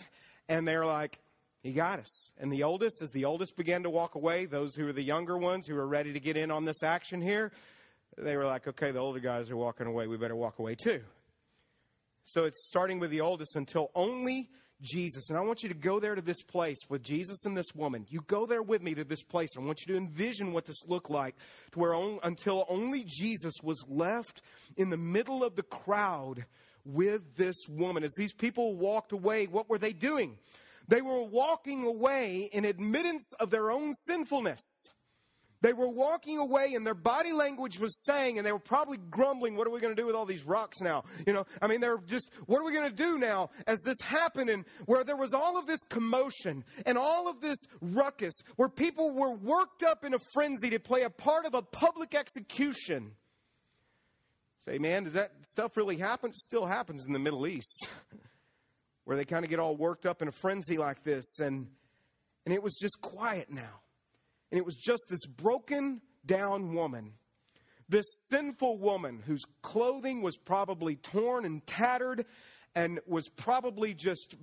[0.49, 1.18] And they're like,
[1.62, 2.31] he got us.
[2.38, 5.37] And the oldest, as the oldest began to walk away, those who were the younger
[5.37, 7.53] ones who were ready to get in on this action here,
[8.16, 10.07] they were like, okay, the older guys are walking away.
[10.07, 11.03] We better walk away too.
[12.25, 15.31] So it's starting with the oldest until only Jesus.
[15.31, 18.07] And I want you to go there to this place with Jesus and this woman.
[18.09, 19.51] You go there with me to this place.
[19.57, 21.35] I want you to envision what this looked like
[21.73, 24.42] to where on, until only Jesus was left
[24.77, 26.44] in the middle of the crowd
[26.88, 28.03] with this woman.
[28.03, 30.38] As these people walked away, what were they doing?
[30.88, 34.88] They were walking away in admittance of their own sinfulness.
[35.61, 39.57] They were walking away and their body language was saying, and they were probably grumbling,
[39.57, 41.05] what are we going to do with all these rocks now?
[41.27, 44.01] You know, I mean, they're just, what are we going to do now as this
[44.01, 48.68] happened and where there was all of this commotion and all of this ruckus, where
[48.68, 53.12] people were worked up in a frenzy to play a part of a public execution.
[54.68, 56.28] Say, man, does that stuff really happen?
[56.28, 57.88] It still happens in the Middle East,
[59.04, 61.38] where they kind of get all worked up in a frenzy like this.
[61.38, 61.68] And,
[62.44, 63.81] and it was just quiet now.
[64.50, 67.14] And it was just this broken down woman,
[67.88, 72.26] this sinful woman whose clothing was probably torn and tattered
[72.74, 74.37] and was probably just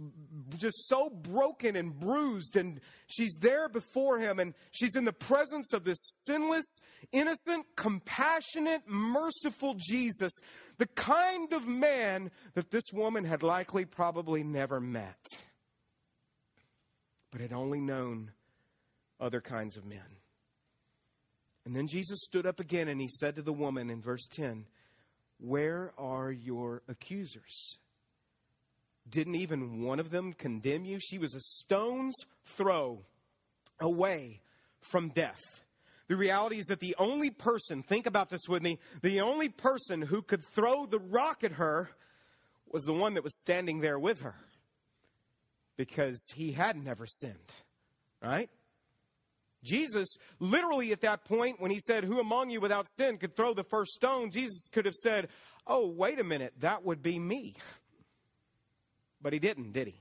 [0.57, 5.73] just so broken and bruised and she's there before him and she's in the presence
[5.73, 6.79] of this sinless
[7.11, 10.33] innocent compassionate merciful Jesus
[10.77, 15.25] the kind of man that this woman had likely probably never met
[17.35, 18.31] but had only known
[19.19, 19.99] other kinds of men.
[21.65, 24.67] And then Jesus stood up again and he said to the woman in verse 10,
[25.39, 27.77] Where are your accusers?
[29.09, 30.99] Didn't even one of them condemn you?
[30.99, 32.15] She was a stone's
[32.45, 33.03] throw
[33.79, 34.41] away
[34.81, 35.41] from death.
[36.07, 40.01] The reality is that the only person, think about this with me, the only person
[40.01, 41.89] who could throw the rock at her
[42.71, 44.35] was the one that was standing there with her
[45.77, 47.53] because he had never sinned,
[48.21, 48.49] right?
[49.63, 50.07] Jesus,
[50.39, 53.63] literally at that point, when he said, Who among you without sin could throw the
[53.63, 54.29] first stone?
[54.29, 55.27] Jesus could have said,
[55.65, 57.55] Oh, wait a minute, that would be me.
[59.25, 59.95] But he didn't, did he?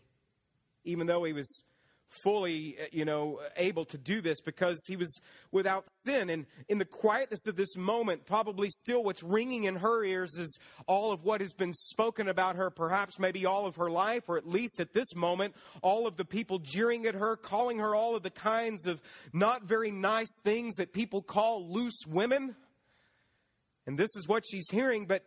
[0.84, 1.64] Even though he was
[2.10, 5.18] fully, uh, you know, able to do this because he was
[5.50, 6.28] without sin.
[6.28, 10.58] And in the quietness of this moment, probably still what's ringing in her ears is
[10.86, 14.36] all of what has been spoken about her, perhaps maybe all of her life, or
[14.36, 18.14] at least at this moment, all of the people jeering at her, calling her all
[18.14, 19.00] of the kinds of
[19.32, 22.54] not very nice things that people call loose women.
[23.86, 25.24] And this is what she's hearing, but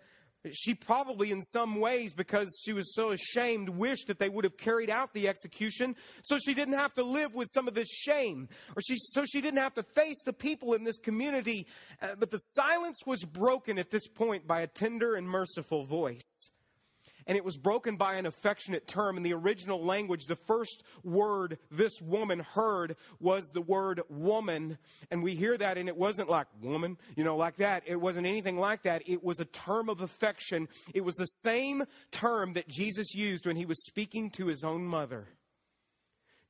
[0.54, 4.58] she probably, in some ways, because she was so ashamed, wished that they would have
[4.58, 8.50] carried out the execution so she didn't have to live with some of this shame,
[8.76, 11.68] or she, so she didn't have to face the people in this community.
[12.02, 16.50] Uh, but the silence was broken at this point by a tender and merciful voice
[17.28, 19.18] and it was broken by an affectionate term.
[19.18, 24.78] In the original language, the first word this woman heard was the word woman.
[25.12, 27.84] And we hear that, and it wasn't like woman, you know, like that.
[27.86, 29.04] It wasn't anything like that.
[29.06, 30.70] It was a term of affection.
[30.94, 34.86] It was the same term that Jesus used when he was speaking to his own
[34.86, 35.28] mother.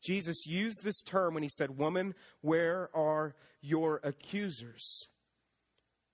[0.03, 5.07] Jesus used this term when he said, Woman, where are your accusers?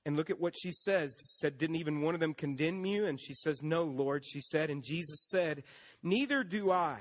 [0.06, 1.16] And look at what she says.
[1.18, 3.06] Said, Didn't even one of them condemn you?
[3.06, 4.70] And she says, No, Lord, she said.
[4.70, 5.64] And Jesus said,
[6.02, 7.00] Neither do I.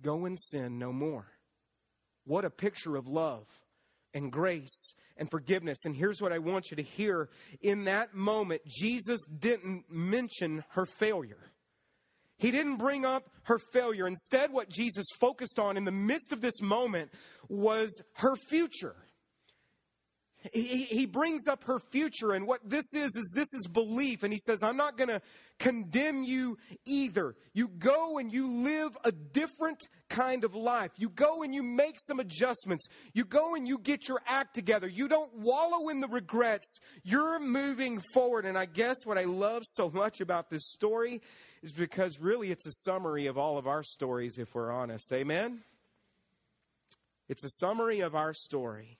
[0.00, 1.26] Go and sin no more.
[2.24, 3.46] What a picture of love
[4.14, 5.84] and grace and forgiveness.
[5.84, 7.28] And here's what I want you to hear.
[7.60, 11.50] In that moment, Jesus didn't mention her failure.
[12.38, 14.06] He didn't bring up her failure.
[14.06, 17.10] Instead, what Jesus focused on in the midst of this moment
[17.48, 18.96] was her future
[20.52, 24.22] he, he brings up her future and what this is is this is belief.
[24.22, 25.22] And he says i'm not going to
[25.58, 27.36] condemn you either.
[27.52, 30.90] You go and you live a different kind of life.
[30.96, 32.86] You go and you make some adjustments.
[33.12, 34.88] You go and you get your act together.
[34.88, 36.78] You don't wallow in the regrets.
[37.04, 38.44] You're moving forward.
[38.44, 41.20] And i guess what i love so much about this story
[41.62, 45.12] is because really it's a summary of all of our stories if we're honest.
[45.12, 45.62] Amen?
[47.28, 48.98] It's a summary of our story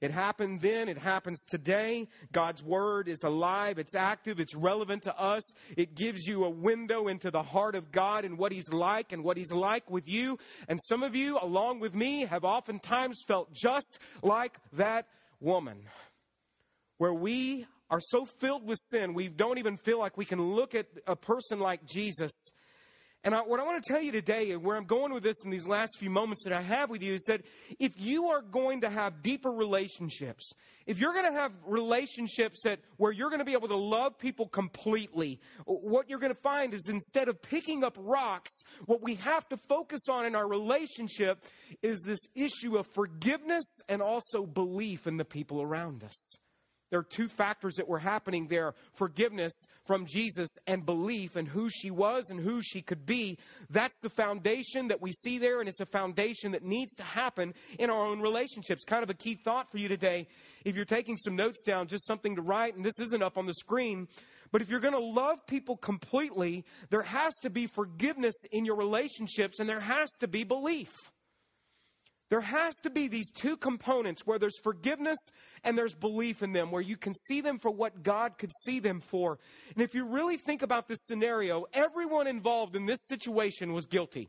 [0.00, 2.08] it happened then, it happens today.
[2.30, 5.42] God's Word is alive, it's active, it's relevant to us.
[5.76, 9.24] It gives you a window into the heart of God and what He's like and
[9.24, 10.38] what He's like with you.
[10.68, 15.06] And some of you, along with me, have oftentimes felt just like that
[15.40, 15.82] woman,
[16.98, 20.74] where we are so filled with sin, we don't even feel like we can look
[20.74, 22.50] at a person like Jesus
[23.28, 25.36] and I, what I want to tell you today, and where I'm going with this
[25.44, 27.42] in these last few moments that I have with you, is that
[27.78, 30.50] if you are going to have deeper relationships,
[30.86, 34.16] if you're going to have relationships that where you're going to be able to love
[34.18, 39.16] people completely, what you're going to find is instead of picking up rocks, what we
[39.16, 41.44] have to focus on in our relationship
[41.82, 46.38] is this issue of forgiveness and also belief in the people around us.
[46.90, 49.52] There are two factors that were happening there forgiveness
[49.84, 53.38] from Jesus and belief in who she was and who she could be.
[53.70, 57.54] That's the foundation that we see there, and it's a foundation that needs to happen
[57.78, 58.84] in our own relationships.
[58.84, 60.28] Kind of a key thought for you today.
[60.64, 63.46] If you're taking some notes down, just something to write, and this isn't up on
[63.46, 64.08] the screen,
[64.50, 68.76] but if you're going to love people completely, there has to be forgiveness in your
[68.76, 70.92] relationships, and there has to be belief.
[72.30, 75.18] There has to be these two components where there's forgiveness
[75.64, 78.80] and there's belief in them, where you can see them for what God could see
[78.80, 79.38] them for.
[79.74, 84.28] And if you really think about this scenario, everyone involved in this situation was guilty.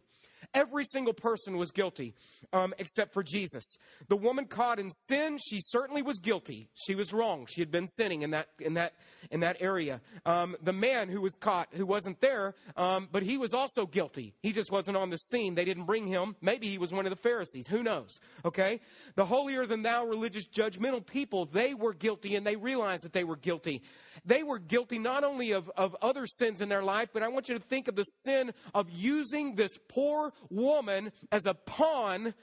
[0.54, 2.16] Every single person was guilty,
[2.54, 3.78] um, except for Jesus.
[4.08, 6.70] The woman caught in sin, she certainly was guilty.
[6.74, 7.46] She was wrong.
[7.48, 8.94] She had been sinning in that in that
[9.30, 10.02] in that area.
[10.26, 14.34] Um, the man who was caught, who wasn't there, um, but he was also guilty.
[14.42, 15.54] He just wasn't on the scene.
[15.54, 16.36] They didn't bring him.
[16.42, 17.68] Maybe he was one of the Pharisees.
[17.68, 18.20] Who knows?
[18.44, 18.80] Okay.
[19.16, 23.24] The holier than thou religious judgmental people, they were guilty, and they realized that they
[23.24, 23.84] were guilty.
[24.26, 27.50] They were guilty not only of, of other sins in their life, but I want
[27.50, 32.34] you to think of the sin of using this poor woman as a pawn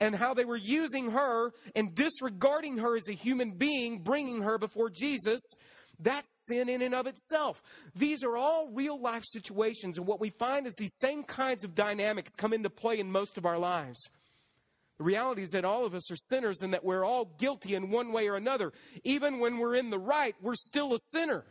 [0.00, 4.58] and how they were using her and disregarding her as a human being, bringing her
[4.58, 5.40] before Jesus.
[6.00, 7.62] That's sin in and of itself.
[7.94, 11.74] These are all real life situations, and what we find is these same kinds of
[11.74, 14.08] dynamics come into play in most of our lives.
[14.98, 17.90] The reality is that all of us are sinners and that we're all guilty in
[17.90, 18.72] one way or another.
[19.04, 21.44] Even when we're in the right, we're still a sinner.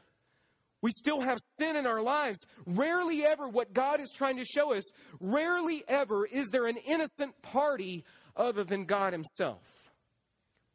[0.82, 2.40] We still have sin in our lives.
[2.66, 7.42] Rarely ever, what God is trying to show us, rarely ever is there an innocent
[7.42, 8.04] party
[8.36, 9.62] other than God Himself.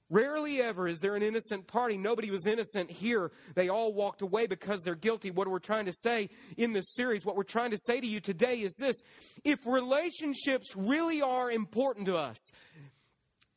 [0.08, 1.98] Rarely ever is there an innocent party.
[1.98, 3.32] Nobody was innocent here.
[3.56, 5.32] They all walked away because they're guilty.
[5.32, 8.20] What we're trying to say in this series, what we're trying to say to you
[8.20, 9.00] today is this.
[9.42, 12.38] If relationships really are important to us,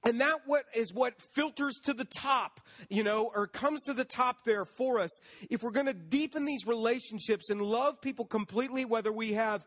[0.04, 4.06] and that what is what filters to the top, you know, or comes to the
[4.06, 5.10] top there for us.
[5.50, 9.66] If we're going to deepen these relationships and love people completely, whether we have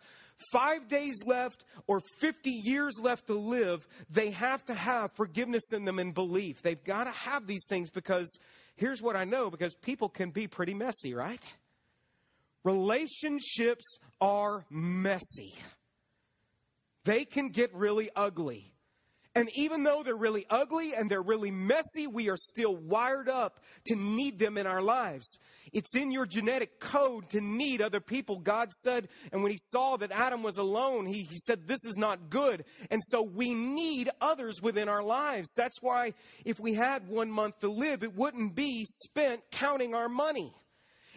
[0.50, 5.84] five days left or 50 years left to live, they have to have forgiveness in
[5.84, 6.62] them and belief.
[6.62, 8.38] They've got to have these things because
[8.76, 11.42] here's what I know because people can be pretty messy, right?
[12.64, 15.54] Relationships are messy.
[17.04, 18.71] They can get really ugly.
[19.34, 23.60] And even though they're really ugly and they're really messy, we are still wired up
[23.86, 25.38] to need them in our lives.
[25.72, 28.38] It's in your genetic code to need other people.
[28.38, 31.96] God said, and when He saw that Adam was alone, He, he said, This is
[31.96, 32.64] not good.
[32.90, 35.50] And so we need others within our lives.
[35.56, 36.12] That's why
[36.44, 40.52] if we had one month to live, it wouldn't be spent counting our money.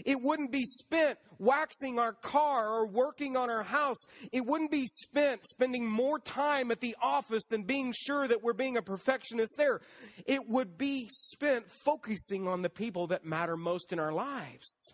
[0.04, 4.00] It wouldn't be spent waxing our car or working on our house.
[4.32, 8.54] It wouldn't be spent spending more time at the office and being sure that we're
[8.54, 9.82] being a perfectionist there.
[10.26, 14.94] It would be spent focusing on the people that matter most in our lives.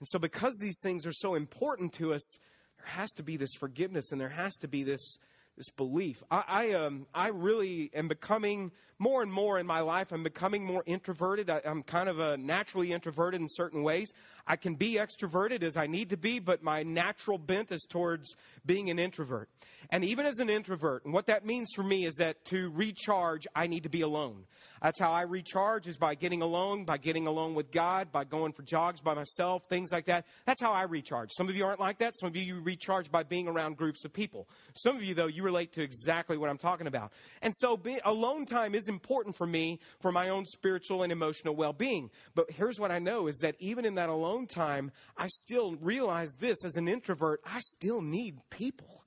[0.00, 2.38] And so, because these things are so important to us,
[2.78, 5.18] there has to be this forgiveness and there has to be this,
[5.56, 6.22] this belief.
[6.30, 10.64] I, I, um, I really am becoming more and more in my life, I'm becoming
[10.64, 11.48] more introverted.
[11.48, 14.12] I, am kind of a naturally introverted in certain ways.
[14.46, 18.36] I can be extroverted as I need to be, but my natural bent is towards
[18.66, 19.48] being an introvert.
[19.88, 23.46] And even as an introvert, and what that means for me is that to recharge,
[23.56, 24.44] I need to be alone.
[24.82, 28.52] That's how I recharge is by getting alone, by getting alone with God, by going
[28.52, 30.26] for jogs by myself, things like that.
[30.46, 31.30] That's how I recharge.
[31.32, 32.16] Some of you aren't like that.
[32.18, 34.48] Some of you, you recharge by being around groups of people.
[34.74, 37.12] Some of you, though, you relate to exactly what I'm talking about.
[37.42, 41.56] And so be, alone time is important for me for my own spiritual and emotional
[41.56, 42.10] well-being.
[42.34, 46.34] But here's what I know is that even in that alone time, I still realize
[46.34, 49.04] this as an introvert, I still need people.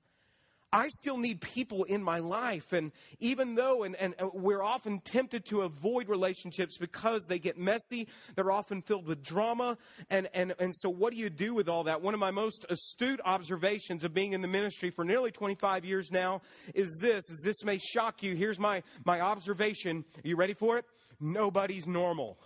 [0.74, 2.72] I still need people in my life.
[2.72, 8.08] And even though, and, and we're often tempted to avoid relationships because they get messy,
[8.34, 9.78] they're often filled with drama.
[10.10, 12.02] And, and, and so, what do you do with all that?
[12.02, 16.10] One of my most astute observations of being in the ministry for nearly 25 years
[16.10, 16.42] now
[16.74, 18.34] is this, is this may shock you.
[18.34, 20.04] Here's my, my observation.
[20.16, 20.86] Are you ready for it?
[21.20, 22.36] Nobody's normal.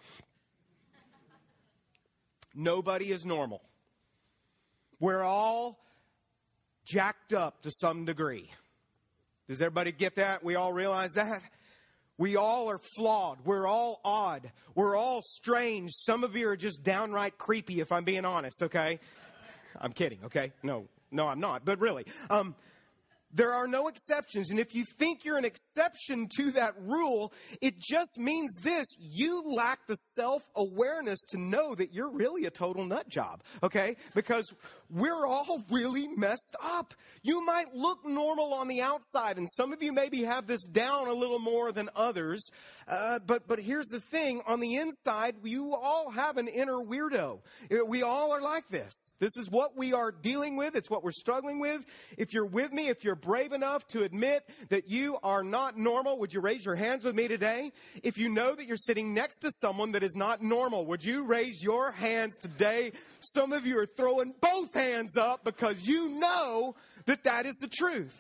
[2.55, 3.63] Nobody is normal.
[5.01, 5.79] We're all
[6.89, 8.51] jacked up to some degree.
[9.49, 10.43] Does everybody get that?
[10.43, 11.43] We all realize that?
[12.17, 13.39] We all are flawed.
[13.45, 14.51] We're all odd.
[14.75, 15.93] We're all strange.
[15.95, 18.99] Some of you are just downright creepy, if I'm being honest, okay?
[19.81, 20.53] I'm kidding, okay?
[20.63, 22.07] No, no, I'm not, but really.
[22.29, 22.57] Um,
[23.33, 24.51] there are no exceptions.
[24.51, 28.87] And if you think you're an exception to that rule, it just means this.
[28.99, 33.43] You lack the self awareness to know that you're really a total nut job.
[33.63, 33.97] Okay?
[34.15, 34.53] Because
[34.91, 36.95] we're all really messed up.
[37.23, 41.09] You might look normal on the outside, and some of you maybe have this down
[41.09, 42.49] a little more than others.
[42.87, 47.41] Uh, but, but here's the thing on the inside, you all have an inner weirdo.
[47.87, 49.13] We all are like this.
[49.19, 51.85] This is what we are dealing with, it's what we're struggling with.
[52.17, 56.19] If you're with me, if you're brave enough to admit that you are not normal,
[56.21, 57.73] would you raise your hands with me today?
[58.03, 61.27] If you know that you're sitting next to someone that is not normal, would you
[61.27, 62.93] raise your hands today?
[63.21, 66.75] Some of you are throwing both hands up because you know
[67.07, 68.15] that that is the truth.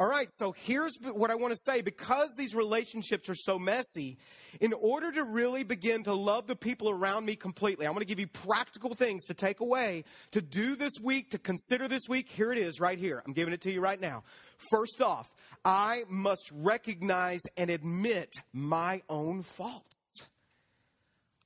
[0.00, 1.82] All right, so here's what I want to say.
[1.82, 4.16] Because these relationships are so messy,
[4.60, 8.06] in order to really begin to love the people around me completely, I'm going to
[8.06, 12.28] give you practical things to take away, to do this week, to consider this week.
[12.28, 13.20] Here it is, right here.
[13.26, 14.22] I'm giving it to you right now.
[14.70, 15.32] First off,
[15.64, 20.22] I must recognize and admit my own faults.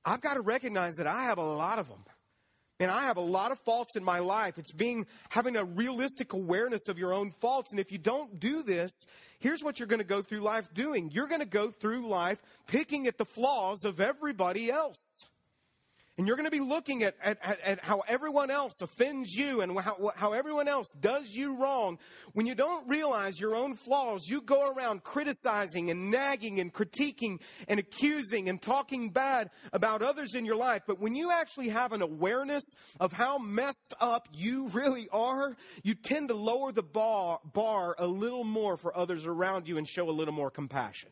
[0.05, 2.05] I've got to recognize that I have a lot of them.
[2.81, 4.59] And I have a lot of faults in my life.
[4.59, 7.71] It's being having a realistic awareness of your own faults.
[7.71, 9.07] And if you don't do this,
[9.39, 11.11] here's what you're going to go through life doing.
[11.13, 15.27] You're going to go through life picking at the flaws of everybody else.
[16.19, 19.79] And you're going to be looking at, at, at, how everyone else offends you and
[19.81, 21.99] how, how everyone else does you wrong.
[22.35, 27.41] When you don't realize your own flaws, you go around criticizing and nagging and critiquing
[27.67, 30.83] and accusing and talking bad about others in your life.
[30.87, 32.65] But when you actually have an awareness
[33.01, 38.07] of how messed up you really are, you tend to lower the bar, bar a
[38.07, 41.11] little more for others around you and show a little more compassion.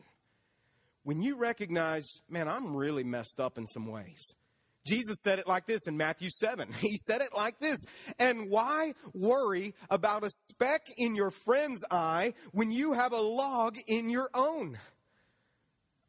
[1.01, 4.35] When you recognize, man, I'm really messed up in some ways.
[4.85, 6.69] Jesus said it like this in Matthew 7.
[6.81, 7.77] He said it like this.
[8.17, 13.77] And why worry about a speck in your friend's eye when you have a log
[13.87, 14.77] in your own?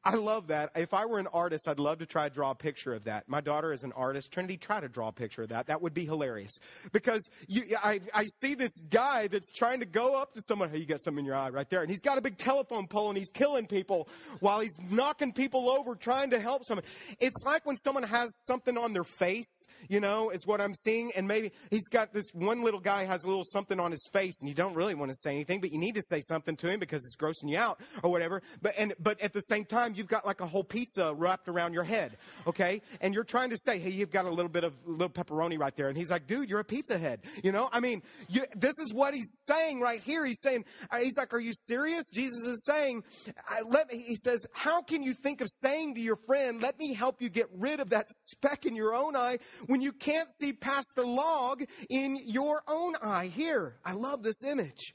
[0.05, 0.73] I love that.
[0.75, 3.29] If I were an artist, I'd love to try to draw a picture of that.
[3.29, 4.33] My daughter is an artist.
[4.33, 5.69] Trinity, try to draw a picture of that.
[5.69, 6.59] That would be hilarious.
[6.91, 10.71] Because you, I, I see this guy that's trying to go up to someone.
[10.71, 11.83] Hey, you got something in your eye right there.
[11.83, 14.09] And he's got a big telephone pole and he's killing people
[14.41, 16.85] while he's knocking people over trying to help someone.
[17.21, 21.13] It's like when someone has something on their face, you know, is what I'm seeing.
[21.15, 24.41] And maybe he's got this one little guy has a little something on his face
[24.41, 26.69] and you don't really want to say anything, but you need to say something to
[26.69, 28.43] him because it's grossing you out or whatever.
[28.61, 31.49] But, and, but at the same time, time you've got like a whole pizza wrapped
[31.49, 32.17] around your head,
[32.47, 32.83] okay?
[33.01, 35.75] And you're trying to say, hey, you've got a little bit of little pepperoni right
[35.77, 35.89] there.
[35.89, 37.21] And he's like, dude, you're a pizza head.
[37.43, 40.25] You know, I mean, you, this is what he's saying right here.
[40.25, 42.09] He's saying, uh, he's like, are you serious?
[42.13, 43.05] Jesus is saying,
[43.67, 46.95] let me, he says, how can you think of saying to your friend, let me
[46.95, 50.53] help you get rid of that speck in your own eye when you can't see
[50.53, 53.27] past the log in your own eye?
[53.27, 54.95] Here, I love this image.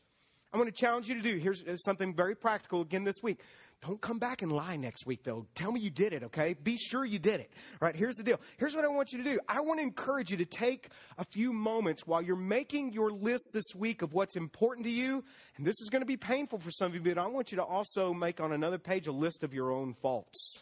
[0.53, 1.37] I'm going to challenge you to do.
[1.37, 3.41] Here's uh, something very practical again this week.
[3.85, 5.45] Don't come back and lie next week, though.
[5.53, 6.55] Tell me you did it, okay?
[6.63, 7.51] Be sure you did it.
[7.79, 8.39] Right, here's the deal.
[8.57, 9.39] Here's what I want you to do.
[9.47, 13.49] I want to encourage you to take a few moments while you're making your list
[13.53, 15.23] this week of what's important to you.
[15.57, 17.57] And this is going to be painful for some of you, but I want you
[17.57, 20.59] to also make on another page a list of your own faults.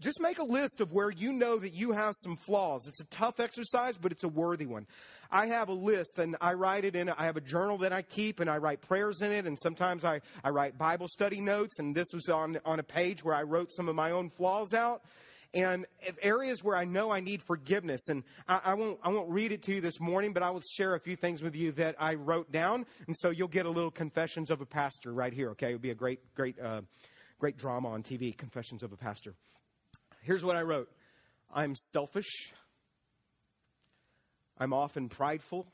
[0.00, 2.86] Just make a list of where you know that you have some flaws.
[2.86, 4.86] It's a tough exercise, but it's a worthy one.
[5.30, 7.08] I have a list and I write it in.
[7.08, 9.46] I have a journal that I keep and I write prayers in it.
[9.46, 11.78] And sometimes I, I write Bible study notes.
[11.78, 14.74] And this was on, on a page where I wrote some of my own flaws
[14.74, 15.02] out
[15.54, 15.86] and
[16.20, 18.08] areas where I know I need forgiveness.
[18.08, 20.62] And I, I, won't I won't read it to you this morning, but I will
[20.72, 23.70] share a few things with you that I wrote down, and so you'll get a
[23.70, 25.50] little confessions of a pastor right here.
[25.50, 26.82] Okay, it'll be a great great uh,
[27.38, 28.36] great drama on TV.
[28.36, 29.34] Confessions of a pastor.
[30.24, 30.90] Here's what I wrote
[31.54, 32.54] I'm selfish.
[34.56, 35.66] I'm often prideful.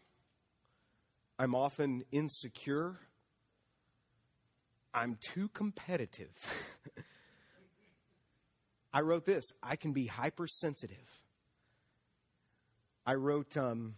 [1.38, 2.98] I'm often insecure.
[4.92, 6.34] I'm too competitive.
[8.92, 11.22] I wrote this I can be hypersensitive.
[13.06, 13.94] I wrote um,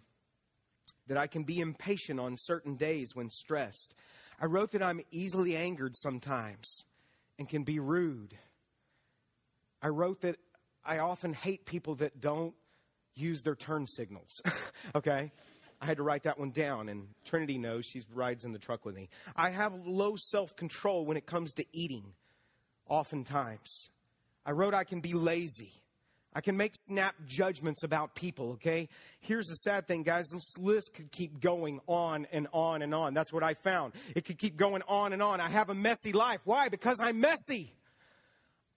[1.06, 3.94] that I can be impatient on certain days when stressed.
[4.38, 6.84] I wrote that I'm easily angered sometimes
[7.38, 8.36] and can be rude.
[9.82, 10.36] I wrote that
[10.84, 12.54] I often hate people that don't
[13.14, 14.40] use their turn signals.
[14.94, 15.32] okay?
[15.80, 18.84] I had to write that one down, and Trinity knows she rides in the truck
[18.84, 19.08] with me.
[19.34, 22.14] I have low self control when it comes to eating,
[22.88, 23.90] oftentimes.
[24.46, 25.72] I wrote I can be lazy.
[26.34, 28.88] I can make snap judgments about people, okay?
[29.20, 30.28] Here's the sad thing, guys.
[30.30, 33.12] This list could keep going on and on and on.
[33.12, 33.92] That's what I found.
[34.16, 35.40] It could keep going on and on.
[35.40, 36.40] I have a messy life.
[36.44, 36.70] Why?
[36.70, 37.74] Because I'm messy.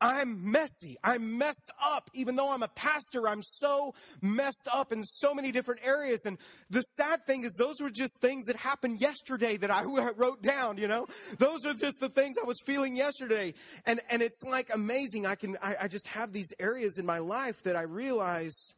[0.01, 0.97] I'm messy.
[1.03, 2.09] I'm messed up.
[2.13, 6.25] Even though I'm a pastor, I'm so messed up in so many different areas.
[6.25, 6.37] And
[6.69, 9.83] the sad thing is, those were just things that happened yesterday that I
[10.15, 11.07] wrote down, you know?
[11.39, 13.53] Those are just the things I was feeling yesterday.
[13.85, 15.25] And, and it's like amazing.
[15.25, 18.73] I can, I, I just have these areas in my life that I realize.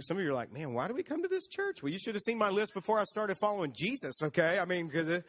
[0.00, 1.82] Some of you are like, man, why do we come to this church?
[1.82, 4.58] Well, you should have seen my list before I started following Jesus, okay?
[4.58, 5.22] I mean, because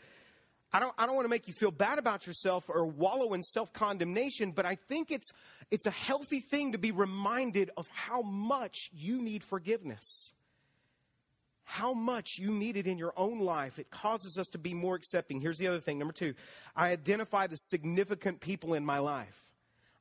[0.71, 3.41] I don't, I don't want to make you feel bad about yourself or wallow in
[3.41, 5.33] self condemnation, but I think it's,
[5.71, 10.33] it's a healthy thing to be reminded of how much you need forgiveness.
[11.63, 13.77] How much you need it in your own life.
[13.77, 15.39] It causes us to be more accepting.
[15.39, 15.99] Here's the other thing.
[15.99, 16.33] Number two,
[16.75, 19.48] I identify the significant people in my life.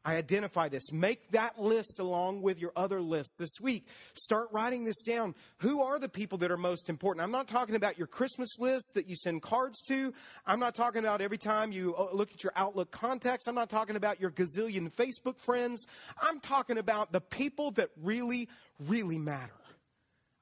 [0.05, 0.93] I identify this.
[0.93, 3.87] Make that list along with your other lists this week.
[4.15, 5.35] Start writing this down.
[5.59, 7.23] Who are the people that are most important?
[7.23, 10.15] I'm not talking about your Christmas list that you send cards to.
[10.47, 13.47] I'm not talking about every time you uh, look at your Outlook contacts.
[13.47, 15.85] I'm not talking about your gazillion Facebook friends.
[16.21, 18.49] I'm talking about the people that really,
[18.87, 19.53] really matter.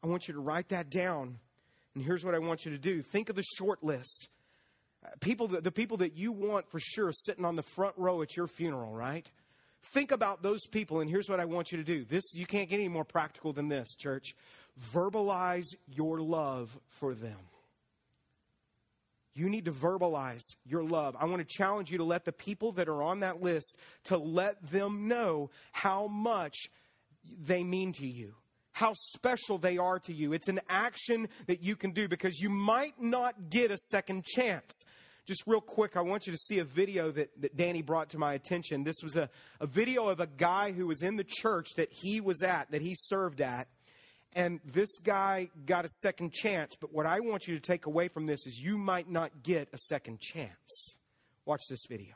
[0.05, 1.39] I want you to write that down.
[1.95, 4.29] And here's what I want you to do think of the short list.
[5.05, 8.37] Uh, people the people that you want for sure sitting on the front row at
[8.37, 9.29] your funeral, right?
[9.93, 12.05] Think about those people, and here's what I want you to do.
[12.05, 14.34] This you can't get any more practical than this, church.
[14.93, 17.39] Verbalize your love for them.
[19.34, 21.14] You need to verbalize your love.
[21.18, 24.16] I want to challenge you to let the people that are on that list to
[24.16, 26.70] let them know how much
[27.47, 28.34] they mean to you
[28.76, 30.34] how special they are to you.
[30.34, 34.84] It's an action that you can do because you might not get a second chance
[35.27, 38.18] just real quick, I want you to see a video that, that Danny brought to
[38.18, 38.85] my attention.
[38.85, 39.29] This was a,
[39.61, 42.81] a video of a guy who was in the church that he was at, that
[42.81, 43.68] he served at.
[44.35, 46.77] And this guy got a second chance.
[46.81, 49.68] But what I want you to take away from this is you might not get
[49.72, 50.97] a second chance.
[51.45, 52.14] Watch this video.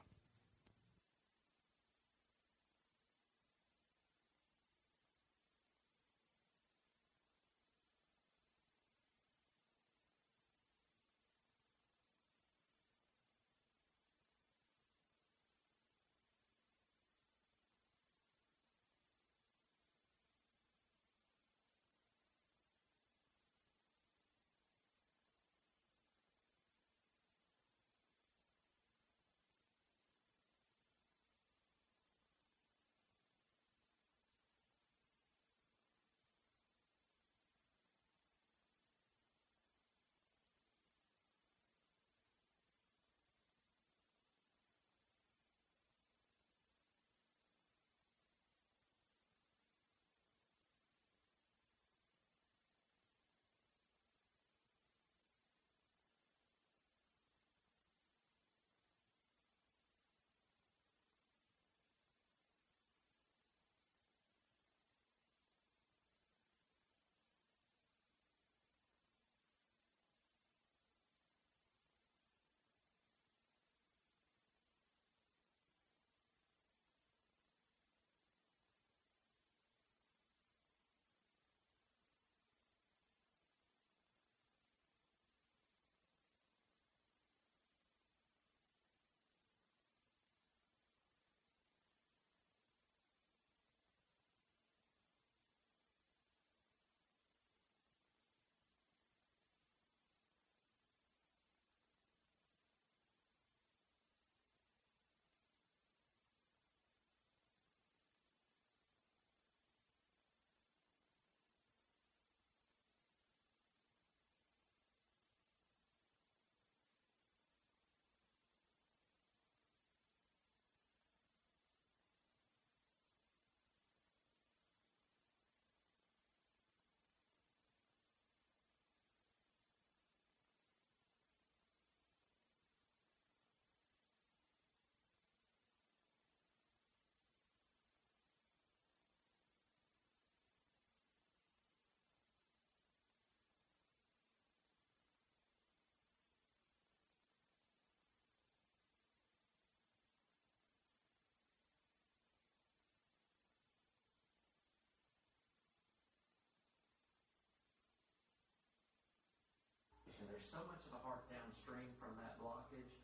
[160.40, 162.96] There's so much of the heart downstream from that blockage.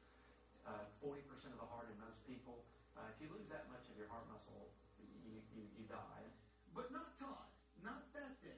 [0.65, 1.21] Uh, 40%
[1.53, 2.65] of the heart in most people.
[2.97, 6.25] Uh, if you lose that much of your heart muscle, you, you, you die.
[6.73, 7.45] But not Todd.
[7.85, 8.57] Not that day.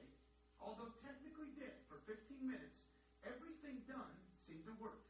[0.63, 2.79] Although technically dead for 15 minutes,
[3.27, 5.03] everything done seemed to work.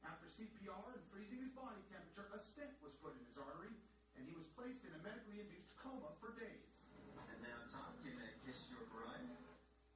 [0.00, 3.76] After CPR and freezing his body temperature, a stent was put in his artery,
[4.16, 6.72] and he was placed in a medically induced coma for days.
[7.20, 9.28] And now, Todd, can I kiss your bride?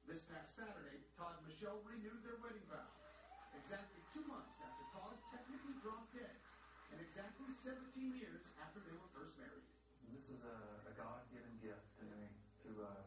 [0.05, 2.94] This past Saturday, Todd and Michelle renewed their wedding vows.
[3.65, 6.37] Exactly two months after Todd technically dropped dead,
[6.93, 9.65] and exactly 17 years after they were first married.
[10.13, 12.29] This is a, a God-given gift to me,
[12.61, 13.01] to uh,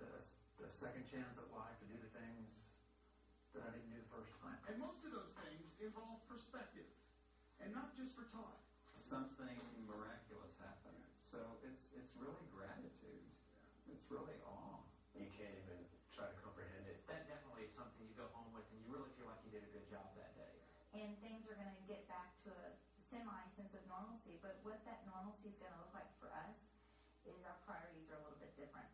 [0.00, 2.56] a, a second chance at life to do the things
[3.52, 4.56] that I didn't do the first time.
[4.64, 6.88] And most of those things involve perspective,
[7.60, 8.56] and not just for Todd.
[8.96, 11.04] Something miraculous happened.
[11.20, 13.28] So it's it's really gratitude.
[13.92, 14.80] It's really awe.
[15.12, 17.00] You can't even try to comprehend it.
[17.08, 19.64] That definitely is something you go home with and you really feel like you did
[19.64, 20.56] a good job that day.
[20.92, 22.68] And things are going to get back to a
[23.08, 24.36] semi sense of normalcy.
[24.44, 26.56] But what that normalcy is going to look like for us
[27.24, 28.88] is our priorities are a little bit different.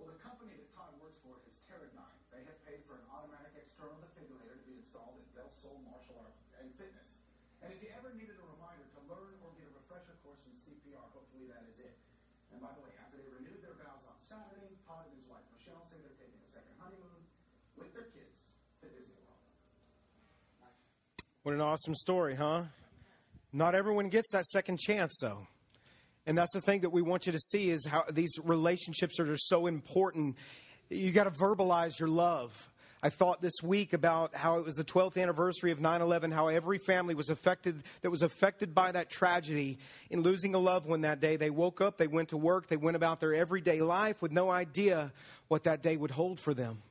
[0.00, 2.20] Well, the company that Todd works for is Teradyne.
[2.32, 6.16] They have paid for an automatic external defibrillator to be installed at Del Sol Martial
[6.24, 7.12] Arts and Fitness.
[7.60, 10.56] And if you ever needed a reminder to learn or get a refresher course in
[10.64, 11.92] CPR, hopefully that is it.
[12.48, 15.44] And by the way, after they renewed their vows on Saturday, Todd and his wife
[15.52, 17.20] Michelle say they're taking a second honeymoon
[17.76, 18.40] with their kids
[18.80, 19.44] to Disney World.
[21.42, 22.64] What an awesome story, huh?
[23.50, 25.46] Not everyone gets that second chance, though.
[26.26, 29.36] And that's the thing that we want you to see is how these relationships are
[29.38, 30.36] so important.
[30.90, 32.68] You got to verbalize your love.
[33.02, 36.48] I thought this week about how it was the 12th anniversary of 9 11, how
[36.48, 39.78] every family was affected, that was affected by that tragedy
[40.10, 41.36] in losing a loved one that day.
[41.36, 44.50] They woke up, they went to work, they went about their everyday life with no
[44.50, 45.10] idea
[45.48, 46.82] what that day would hold for them.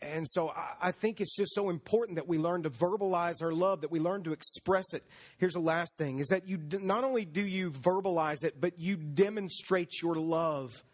[0.00, 3.80] And so I, think it's just so important that we learn to verbalize our love,
[3.80, 5.04] that we learn to express it.
[5.38, 8.96] Here's the last thing is that you not only do you verbalize it, but you
[8.96, 10.84] demonstrate your love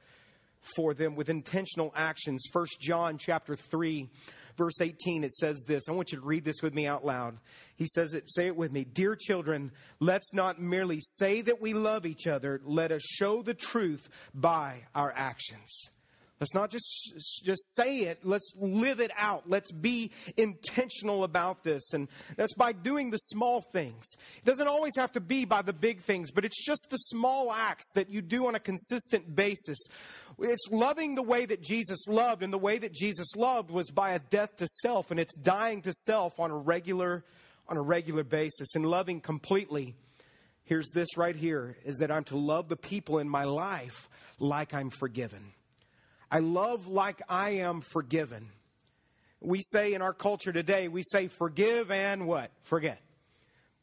[0.77, 2.45] for them with intentional actions.
[2.51, 4.09] First John chapter 3
[4.57, 5.89] verse 18 it says this.
[5.89, 7.39] I want you to read this with me out loud.
[7.77, 8.85] He says it say it with me.
[8.85, 13.55] Dear children, let's not merely say that we love each other, let us show the
[13.55, 15.91] truth by our actions.
[16.41, 18.18] Let's not just just say it.
[18.24, 19.45] Let's live it out.
[19.49, 24.05] Let's be intentional about this, and that's by doing the small things.
[24.39, 27.53] It doesn't always have to be by the big things, but it's just the small
[27.53, 29.78] acts that you do on a consistent basis.
[30.41, 34.11] It's loving the way that Jesus loved, and the way that Jesus loved was by
[34.11, 37.24] a death to self, and it's dying to self on a regular
[37.68, 39.95] on a regular basis and loving completely.
[40.64, 44.09] Here's this right here: is that I'm to love the people in my life
[44.41, 45.53] like I'm forgiven.
[46.35, 48.49] I love like I am forgiven.
[49.41, 52.51] We say in our culture today, we say forgive and what?
[52.64, 53.01] Forget.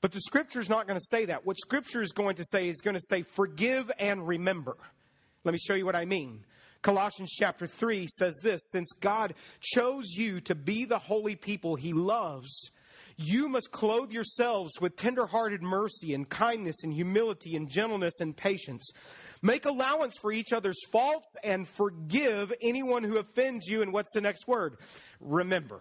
[0.01, 1.45] But the scripture is not going to say that.
[1.45, 4.75] What scripture is going to say is going to say forgive and remember.
[5.45, 6.43] Let me show you what I mean.
[6.81, 11.93] Colossians chapter 3 says this Since God chose you to be the holy people he
[11.93, 12.69] loves,
[13.15, 18.91] you must clothe yourselves with tenderhearted mercy and kindness and humility and gentleness and patience.
[19.41, 23.81] Make allowance for each other's faults and forgive anyone who offends you.
[23.81, 24.77] And what's the next word?
[25.19, 25.79] Remember.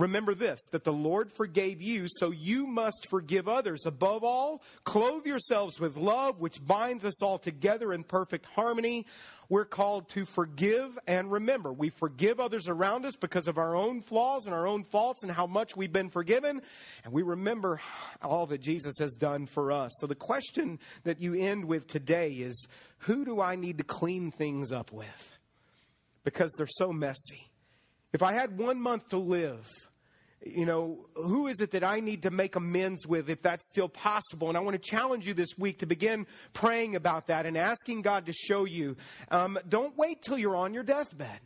[0.00, 3.84] Remember this that the Lord forgave you, so you must forgive others.
[3.84, 9.04] Above all, clothe yourselves with love, which binds us all together in perfect harmony.
[9.50, 11.70] We're called to forgive and remember.
[11.70, 15.30] We forgive others around us because of our own flaws and our own faults and
[15.30, 16.62] how much we've been forgiven.
[17.04, 17.78] And we remember
[18.22, 19.92] all that Jesus has done for us.
[20.00, 22.68] So the question that you end with today is
[23.00, 25.38] who do I need to clean things up with?
[26.24, 27.50] Because they're so messy.
[28.14, 29.68] If I had one month to live,
[30.44, 33.88] you know, who is it that I need to make amends with if that's still
[33.88, 34.48] possible?
[34.48, 38.02] And I want to challenge you this week to begin praying about that and asking
[38.02, 38.96] God to show you.
[39.30, 41.40] Um, don't wait till you're on your deathbed.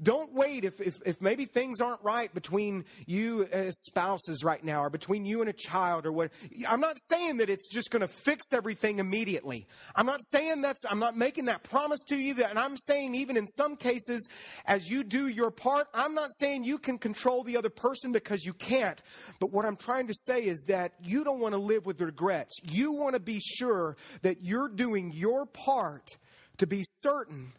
[0.00, 4.84] Don't wait if, if, if, maybe things aren't right between you as spouses right now
[4.84, 6.30] or between you and a child or what.
[6.68, 9.66] I'm not saying that it's just going to fix everything immediately.
[9.96, 13.16] I'm not saying that's, I'm not making that promise to you that, and I'm saying
[13.16, 14.28] even in some cases,
[14.66, 18.44] as you do your part, I'm not saying you can control the other person because
[18.44, 19.02] you can't.
[19.40, 22.56] But what I'm trying to say is that you don't want to live with regrets.
[22.62, 26.18] You want to be sure that you're doing your part
[26.58, 27.52] to be certain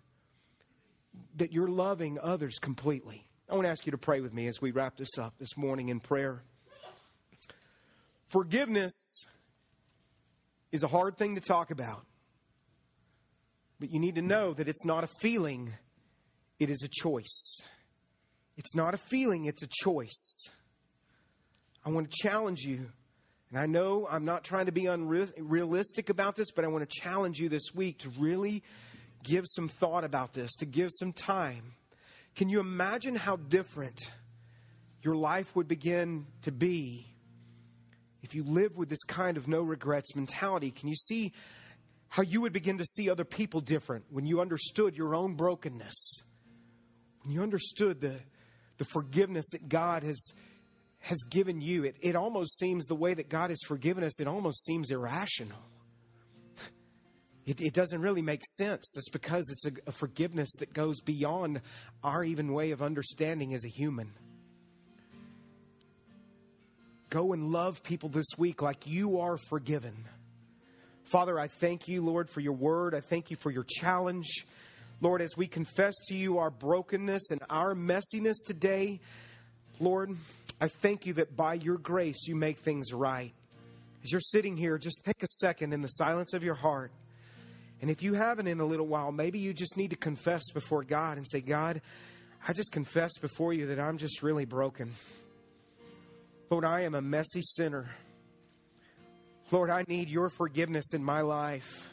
[1.37, 3.27] that you're loving others completely.
[3.49, 5.57] I want to ask you to pray with me as we wrap this up this
[5.57, 6.43] morning in prayer.
[8.27, 9.25] Forgiveness
[10.71, 12.05] is a hard thing to talk about,
[13.79, 15.73] but you need to know that it's not a feeling,
[16.59, 17.61] it is a choice.
[18.55, 20.49] It's not a feeling, it's a choice.
[21.85, 22.91] I want to challenge you.
[23.49, 26.99] And I know I'm not trying to be unrealistic about this, but I want to
[27.01, 28.61] challenge you this week to really
[29.23, 31.73] give some thought about this, to give some time.
[32.35, 34.11] Can you imagine how different
[35.01, 37.07] your life would begin to be
[38.21, 40.71] if you live with this kind of no regrets mentality?
[40.71, 41.33] Can you see
[42.09, 46.23] how you would begin to see other people different when you understood your own brokenness?
[47.23, 48.15] When you understood the,
[48.77, 50.33] the forgiveness that God has,
[50.99, 54.27] has given you, it, it almost seems the way that God has forgiven us, it
[54.27, 55.59] almost seems irrational.
[57.49, 58.91] It, it, doesn't really make sense.
[58.93, 61.61] That's because it's a, a forgiveness that goes beyond
[62.03, 64.11] our even way of understanding as a human.
[67.09, 69.95] Go and love people this week like you are forgiven.
[71.05, 72.93] Father, I thank you, Lord, for your word.
[72.93, 74.45] I thank you for your challenge.
[75.01, 78.99] Lord, as we confess to you our brokenness and our messiness today,
[79.79, 80.15] Lord,
[80.61, 83.33] I thank you that by your grace you make things right.
[84.03, 86.91] As you're sitting here, just take a second in the silence of your heart
[87.81, 90.83] And if you haven't in a little while, maybe you just need to confess before
[90.83, 91.81] God and say, God,
[92.47, 94.93] I just confess before you that I'm just really broken.
[96.49, 97.89] Lord, I am a messy sinner.
[99.51, 101.89] Lord, I need your forgiveness in my life.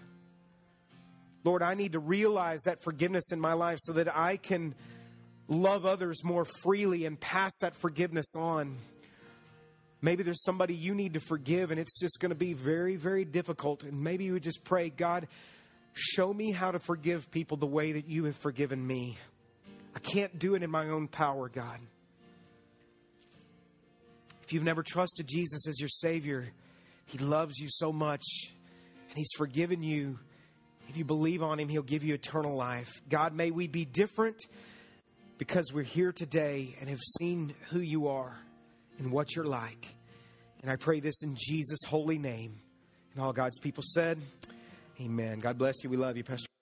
[1.44, 4.74] Lord, I need to realize that forgiveness in my life so that I can
[5.48, 8.76] love others more freely and pass that forgiveness on.
[10.02, 13.24] Maybe there's somebody you need to forgive, and it's just going to be very, very
[13.24, 13.82] difficult.
[13.82, 15.28] And maybe you would just pray, God,
[15.96, 19.16] show me how to forgive people the way that you have forgiven me.
[19.94, 21.80] I can't do it in my own power, God.
[24.42, 26.46] If you've never trusted Jesus as your Savior,
[27.06, 28.24] He loves you so much,
[29.08, 30.18] and He's forgiven you.
[30.88, 32.92] If you believe on Him, He'll give you eternal life.
[33.08, 34.46] God, may we be different
[35.38, 38.36] because we're here today and have seen who you are
[38.98, 39.94] and what you're like.
[40.62, 42.60] And I pray this in Jesus' holy name.
[43.14, 44.18] And all God's people said,
[45.00, 45.40] Amen.
[45.40, 45.90] God bless you.
[45.90, 46.55] We love you, Pastor.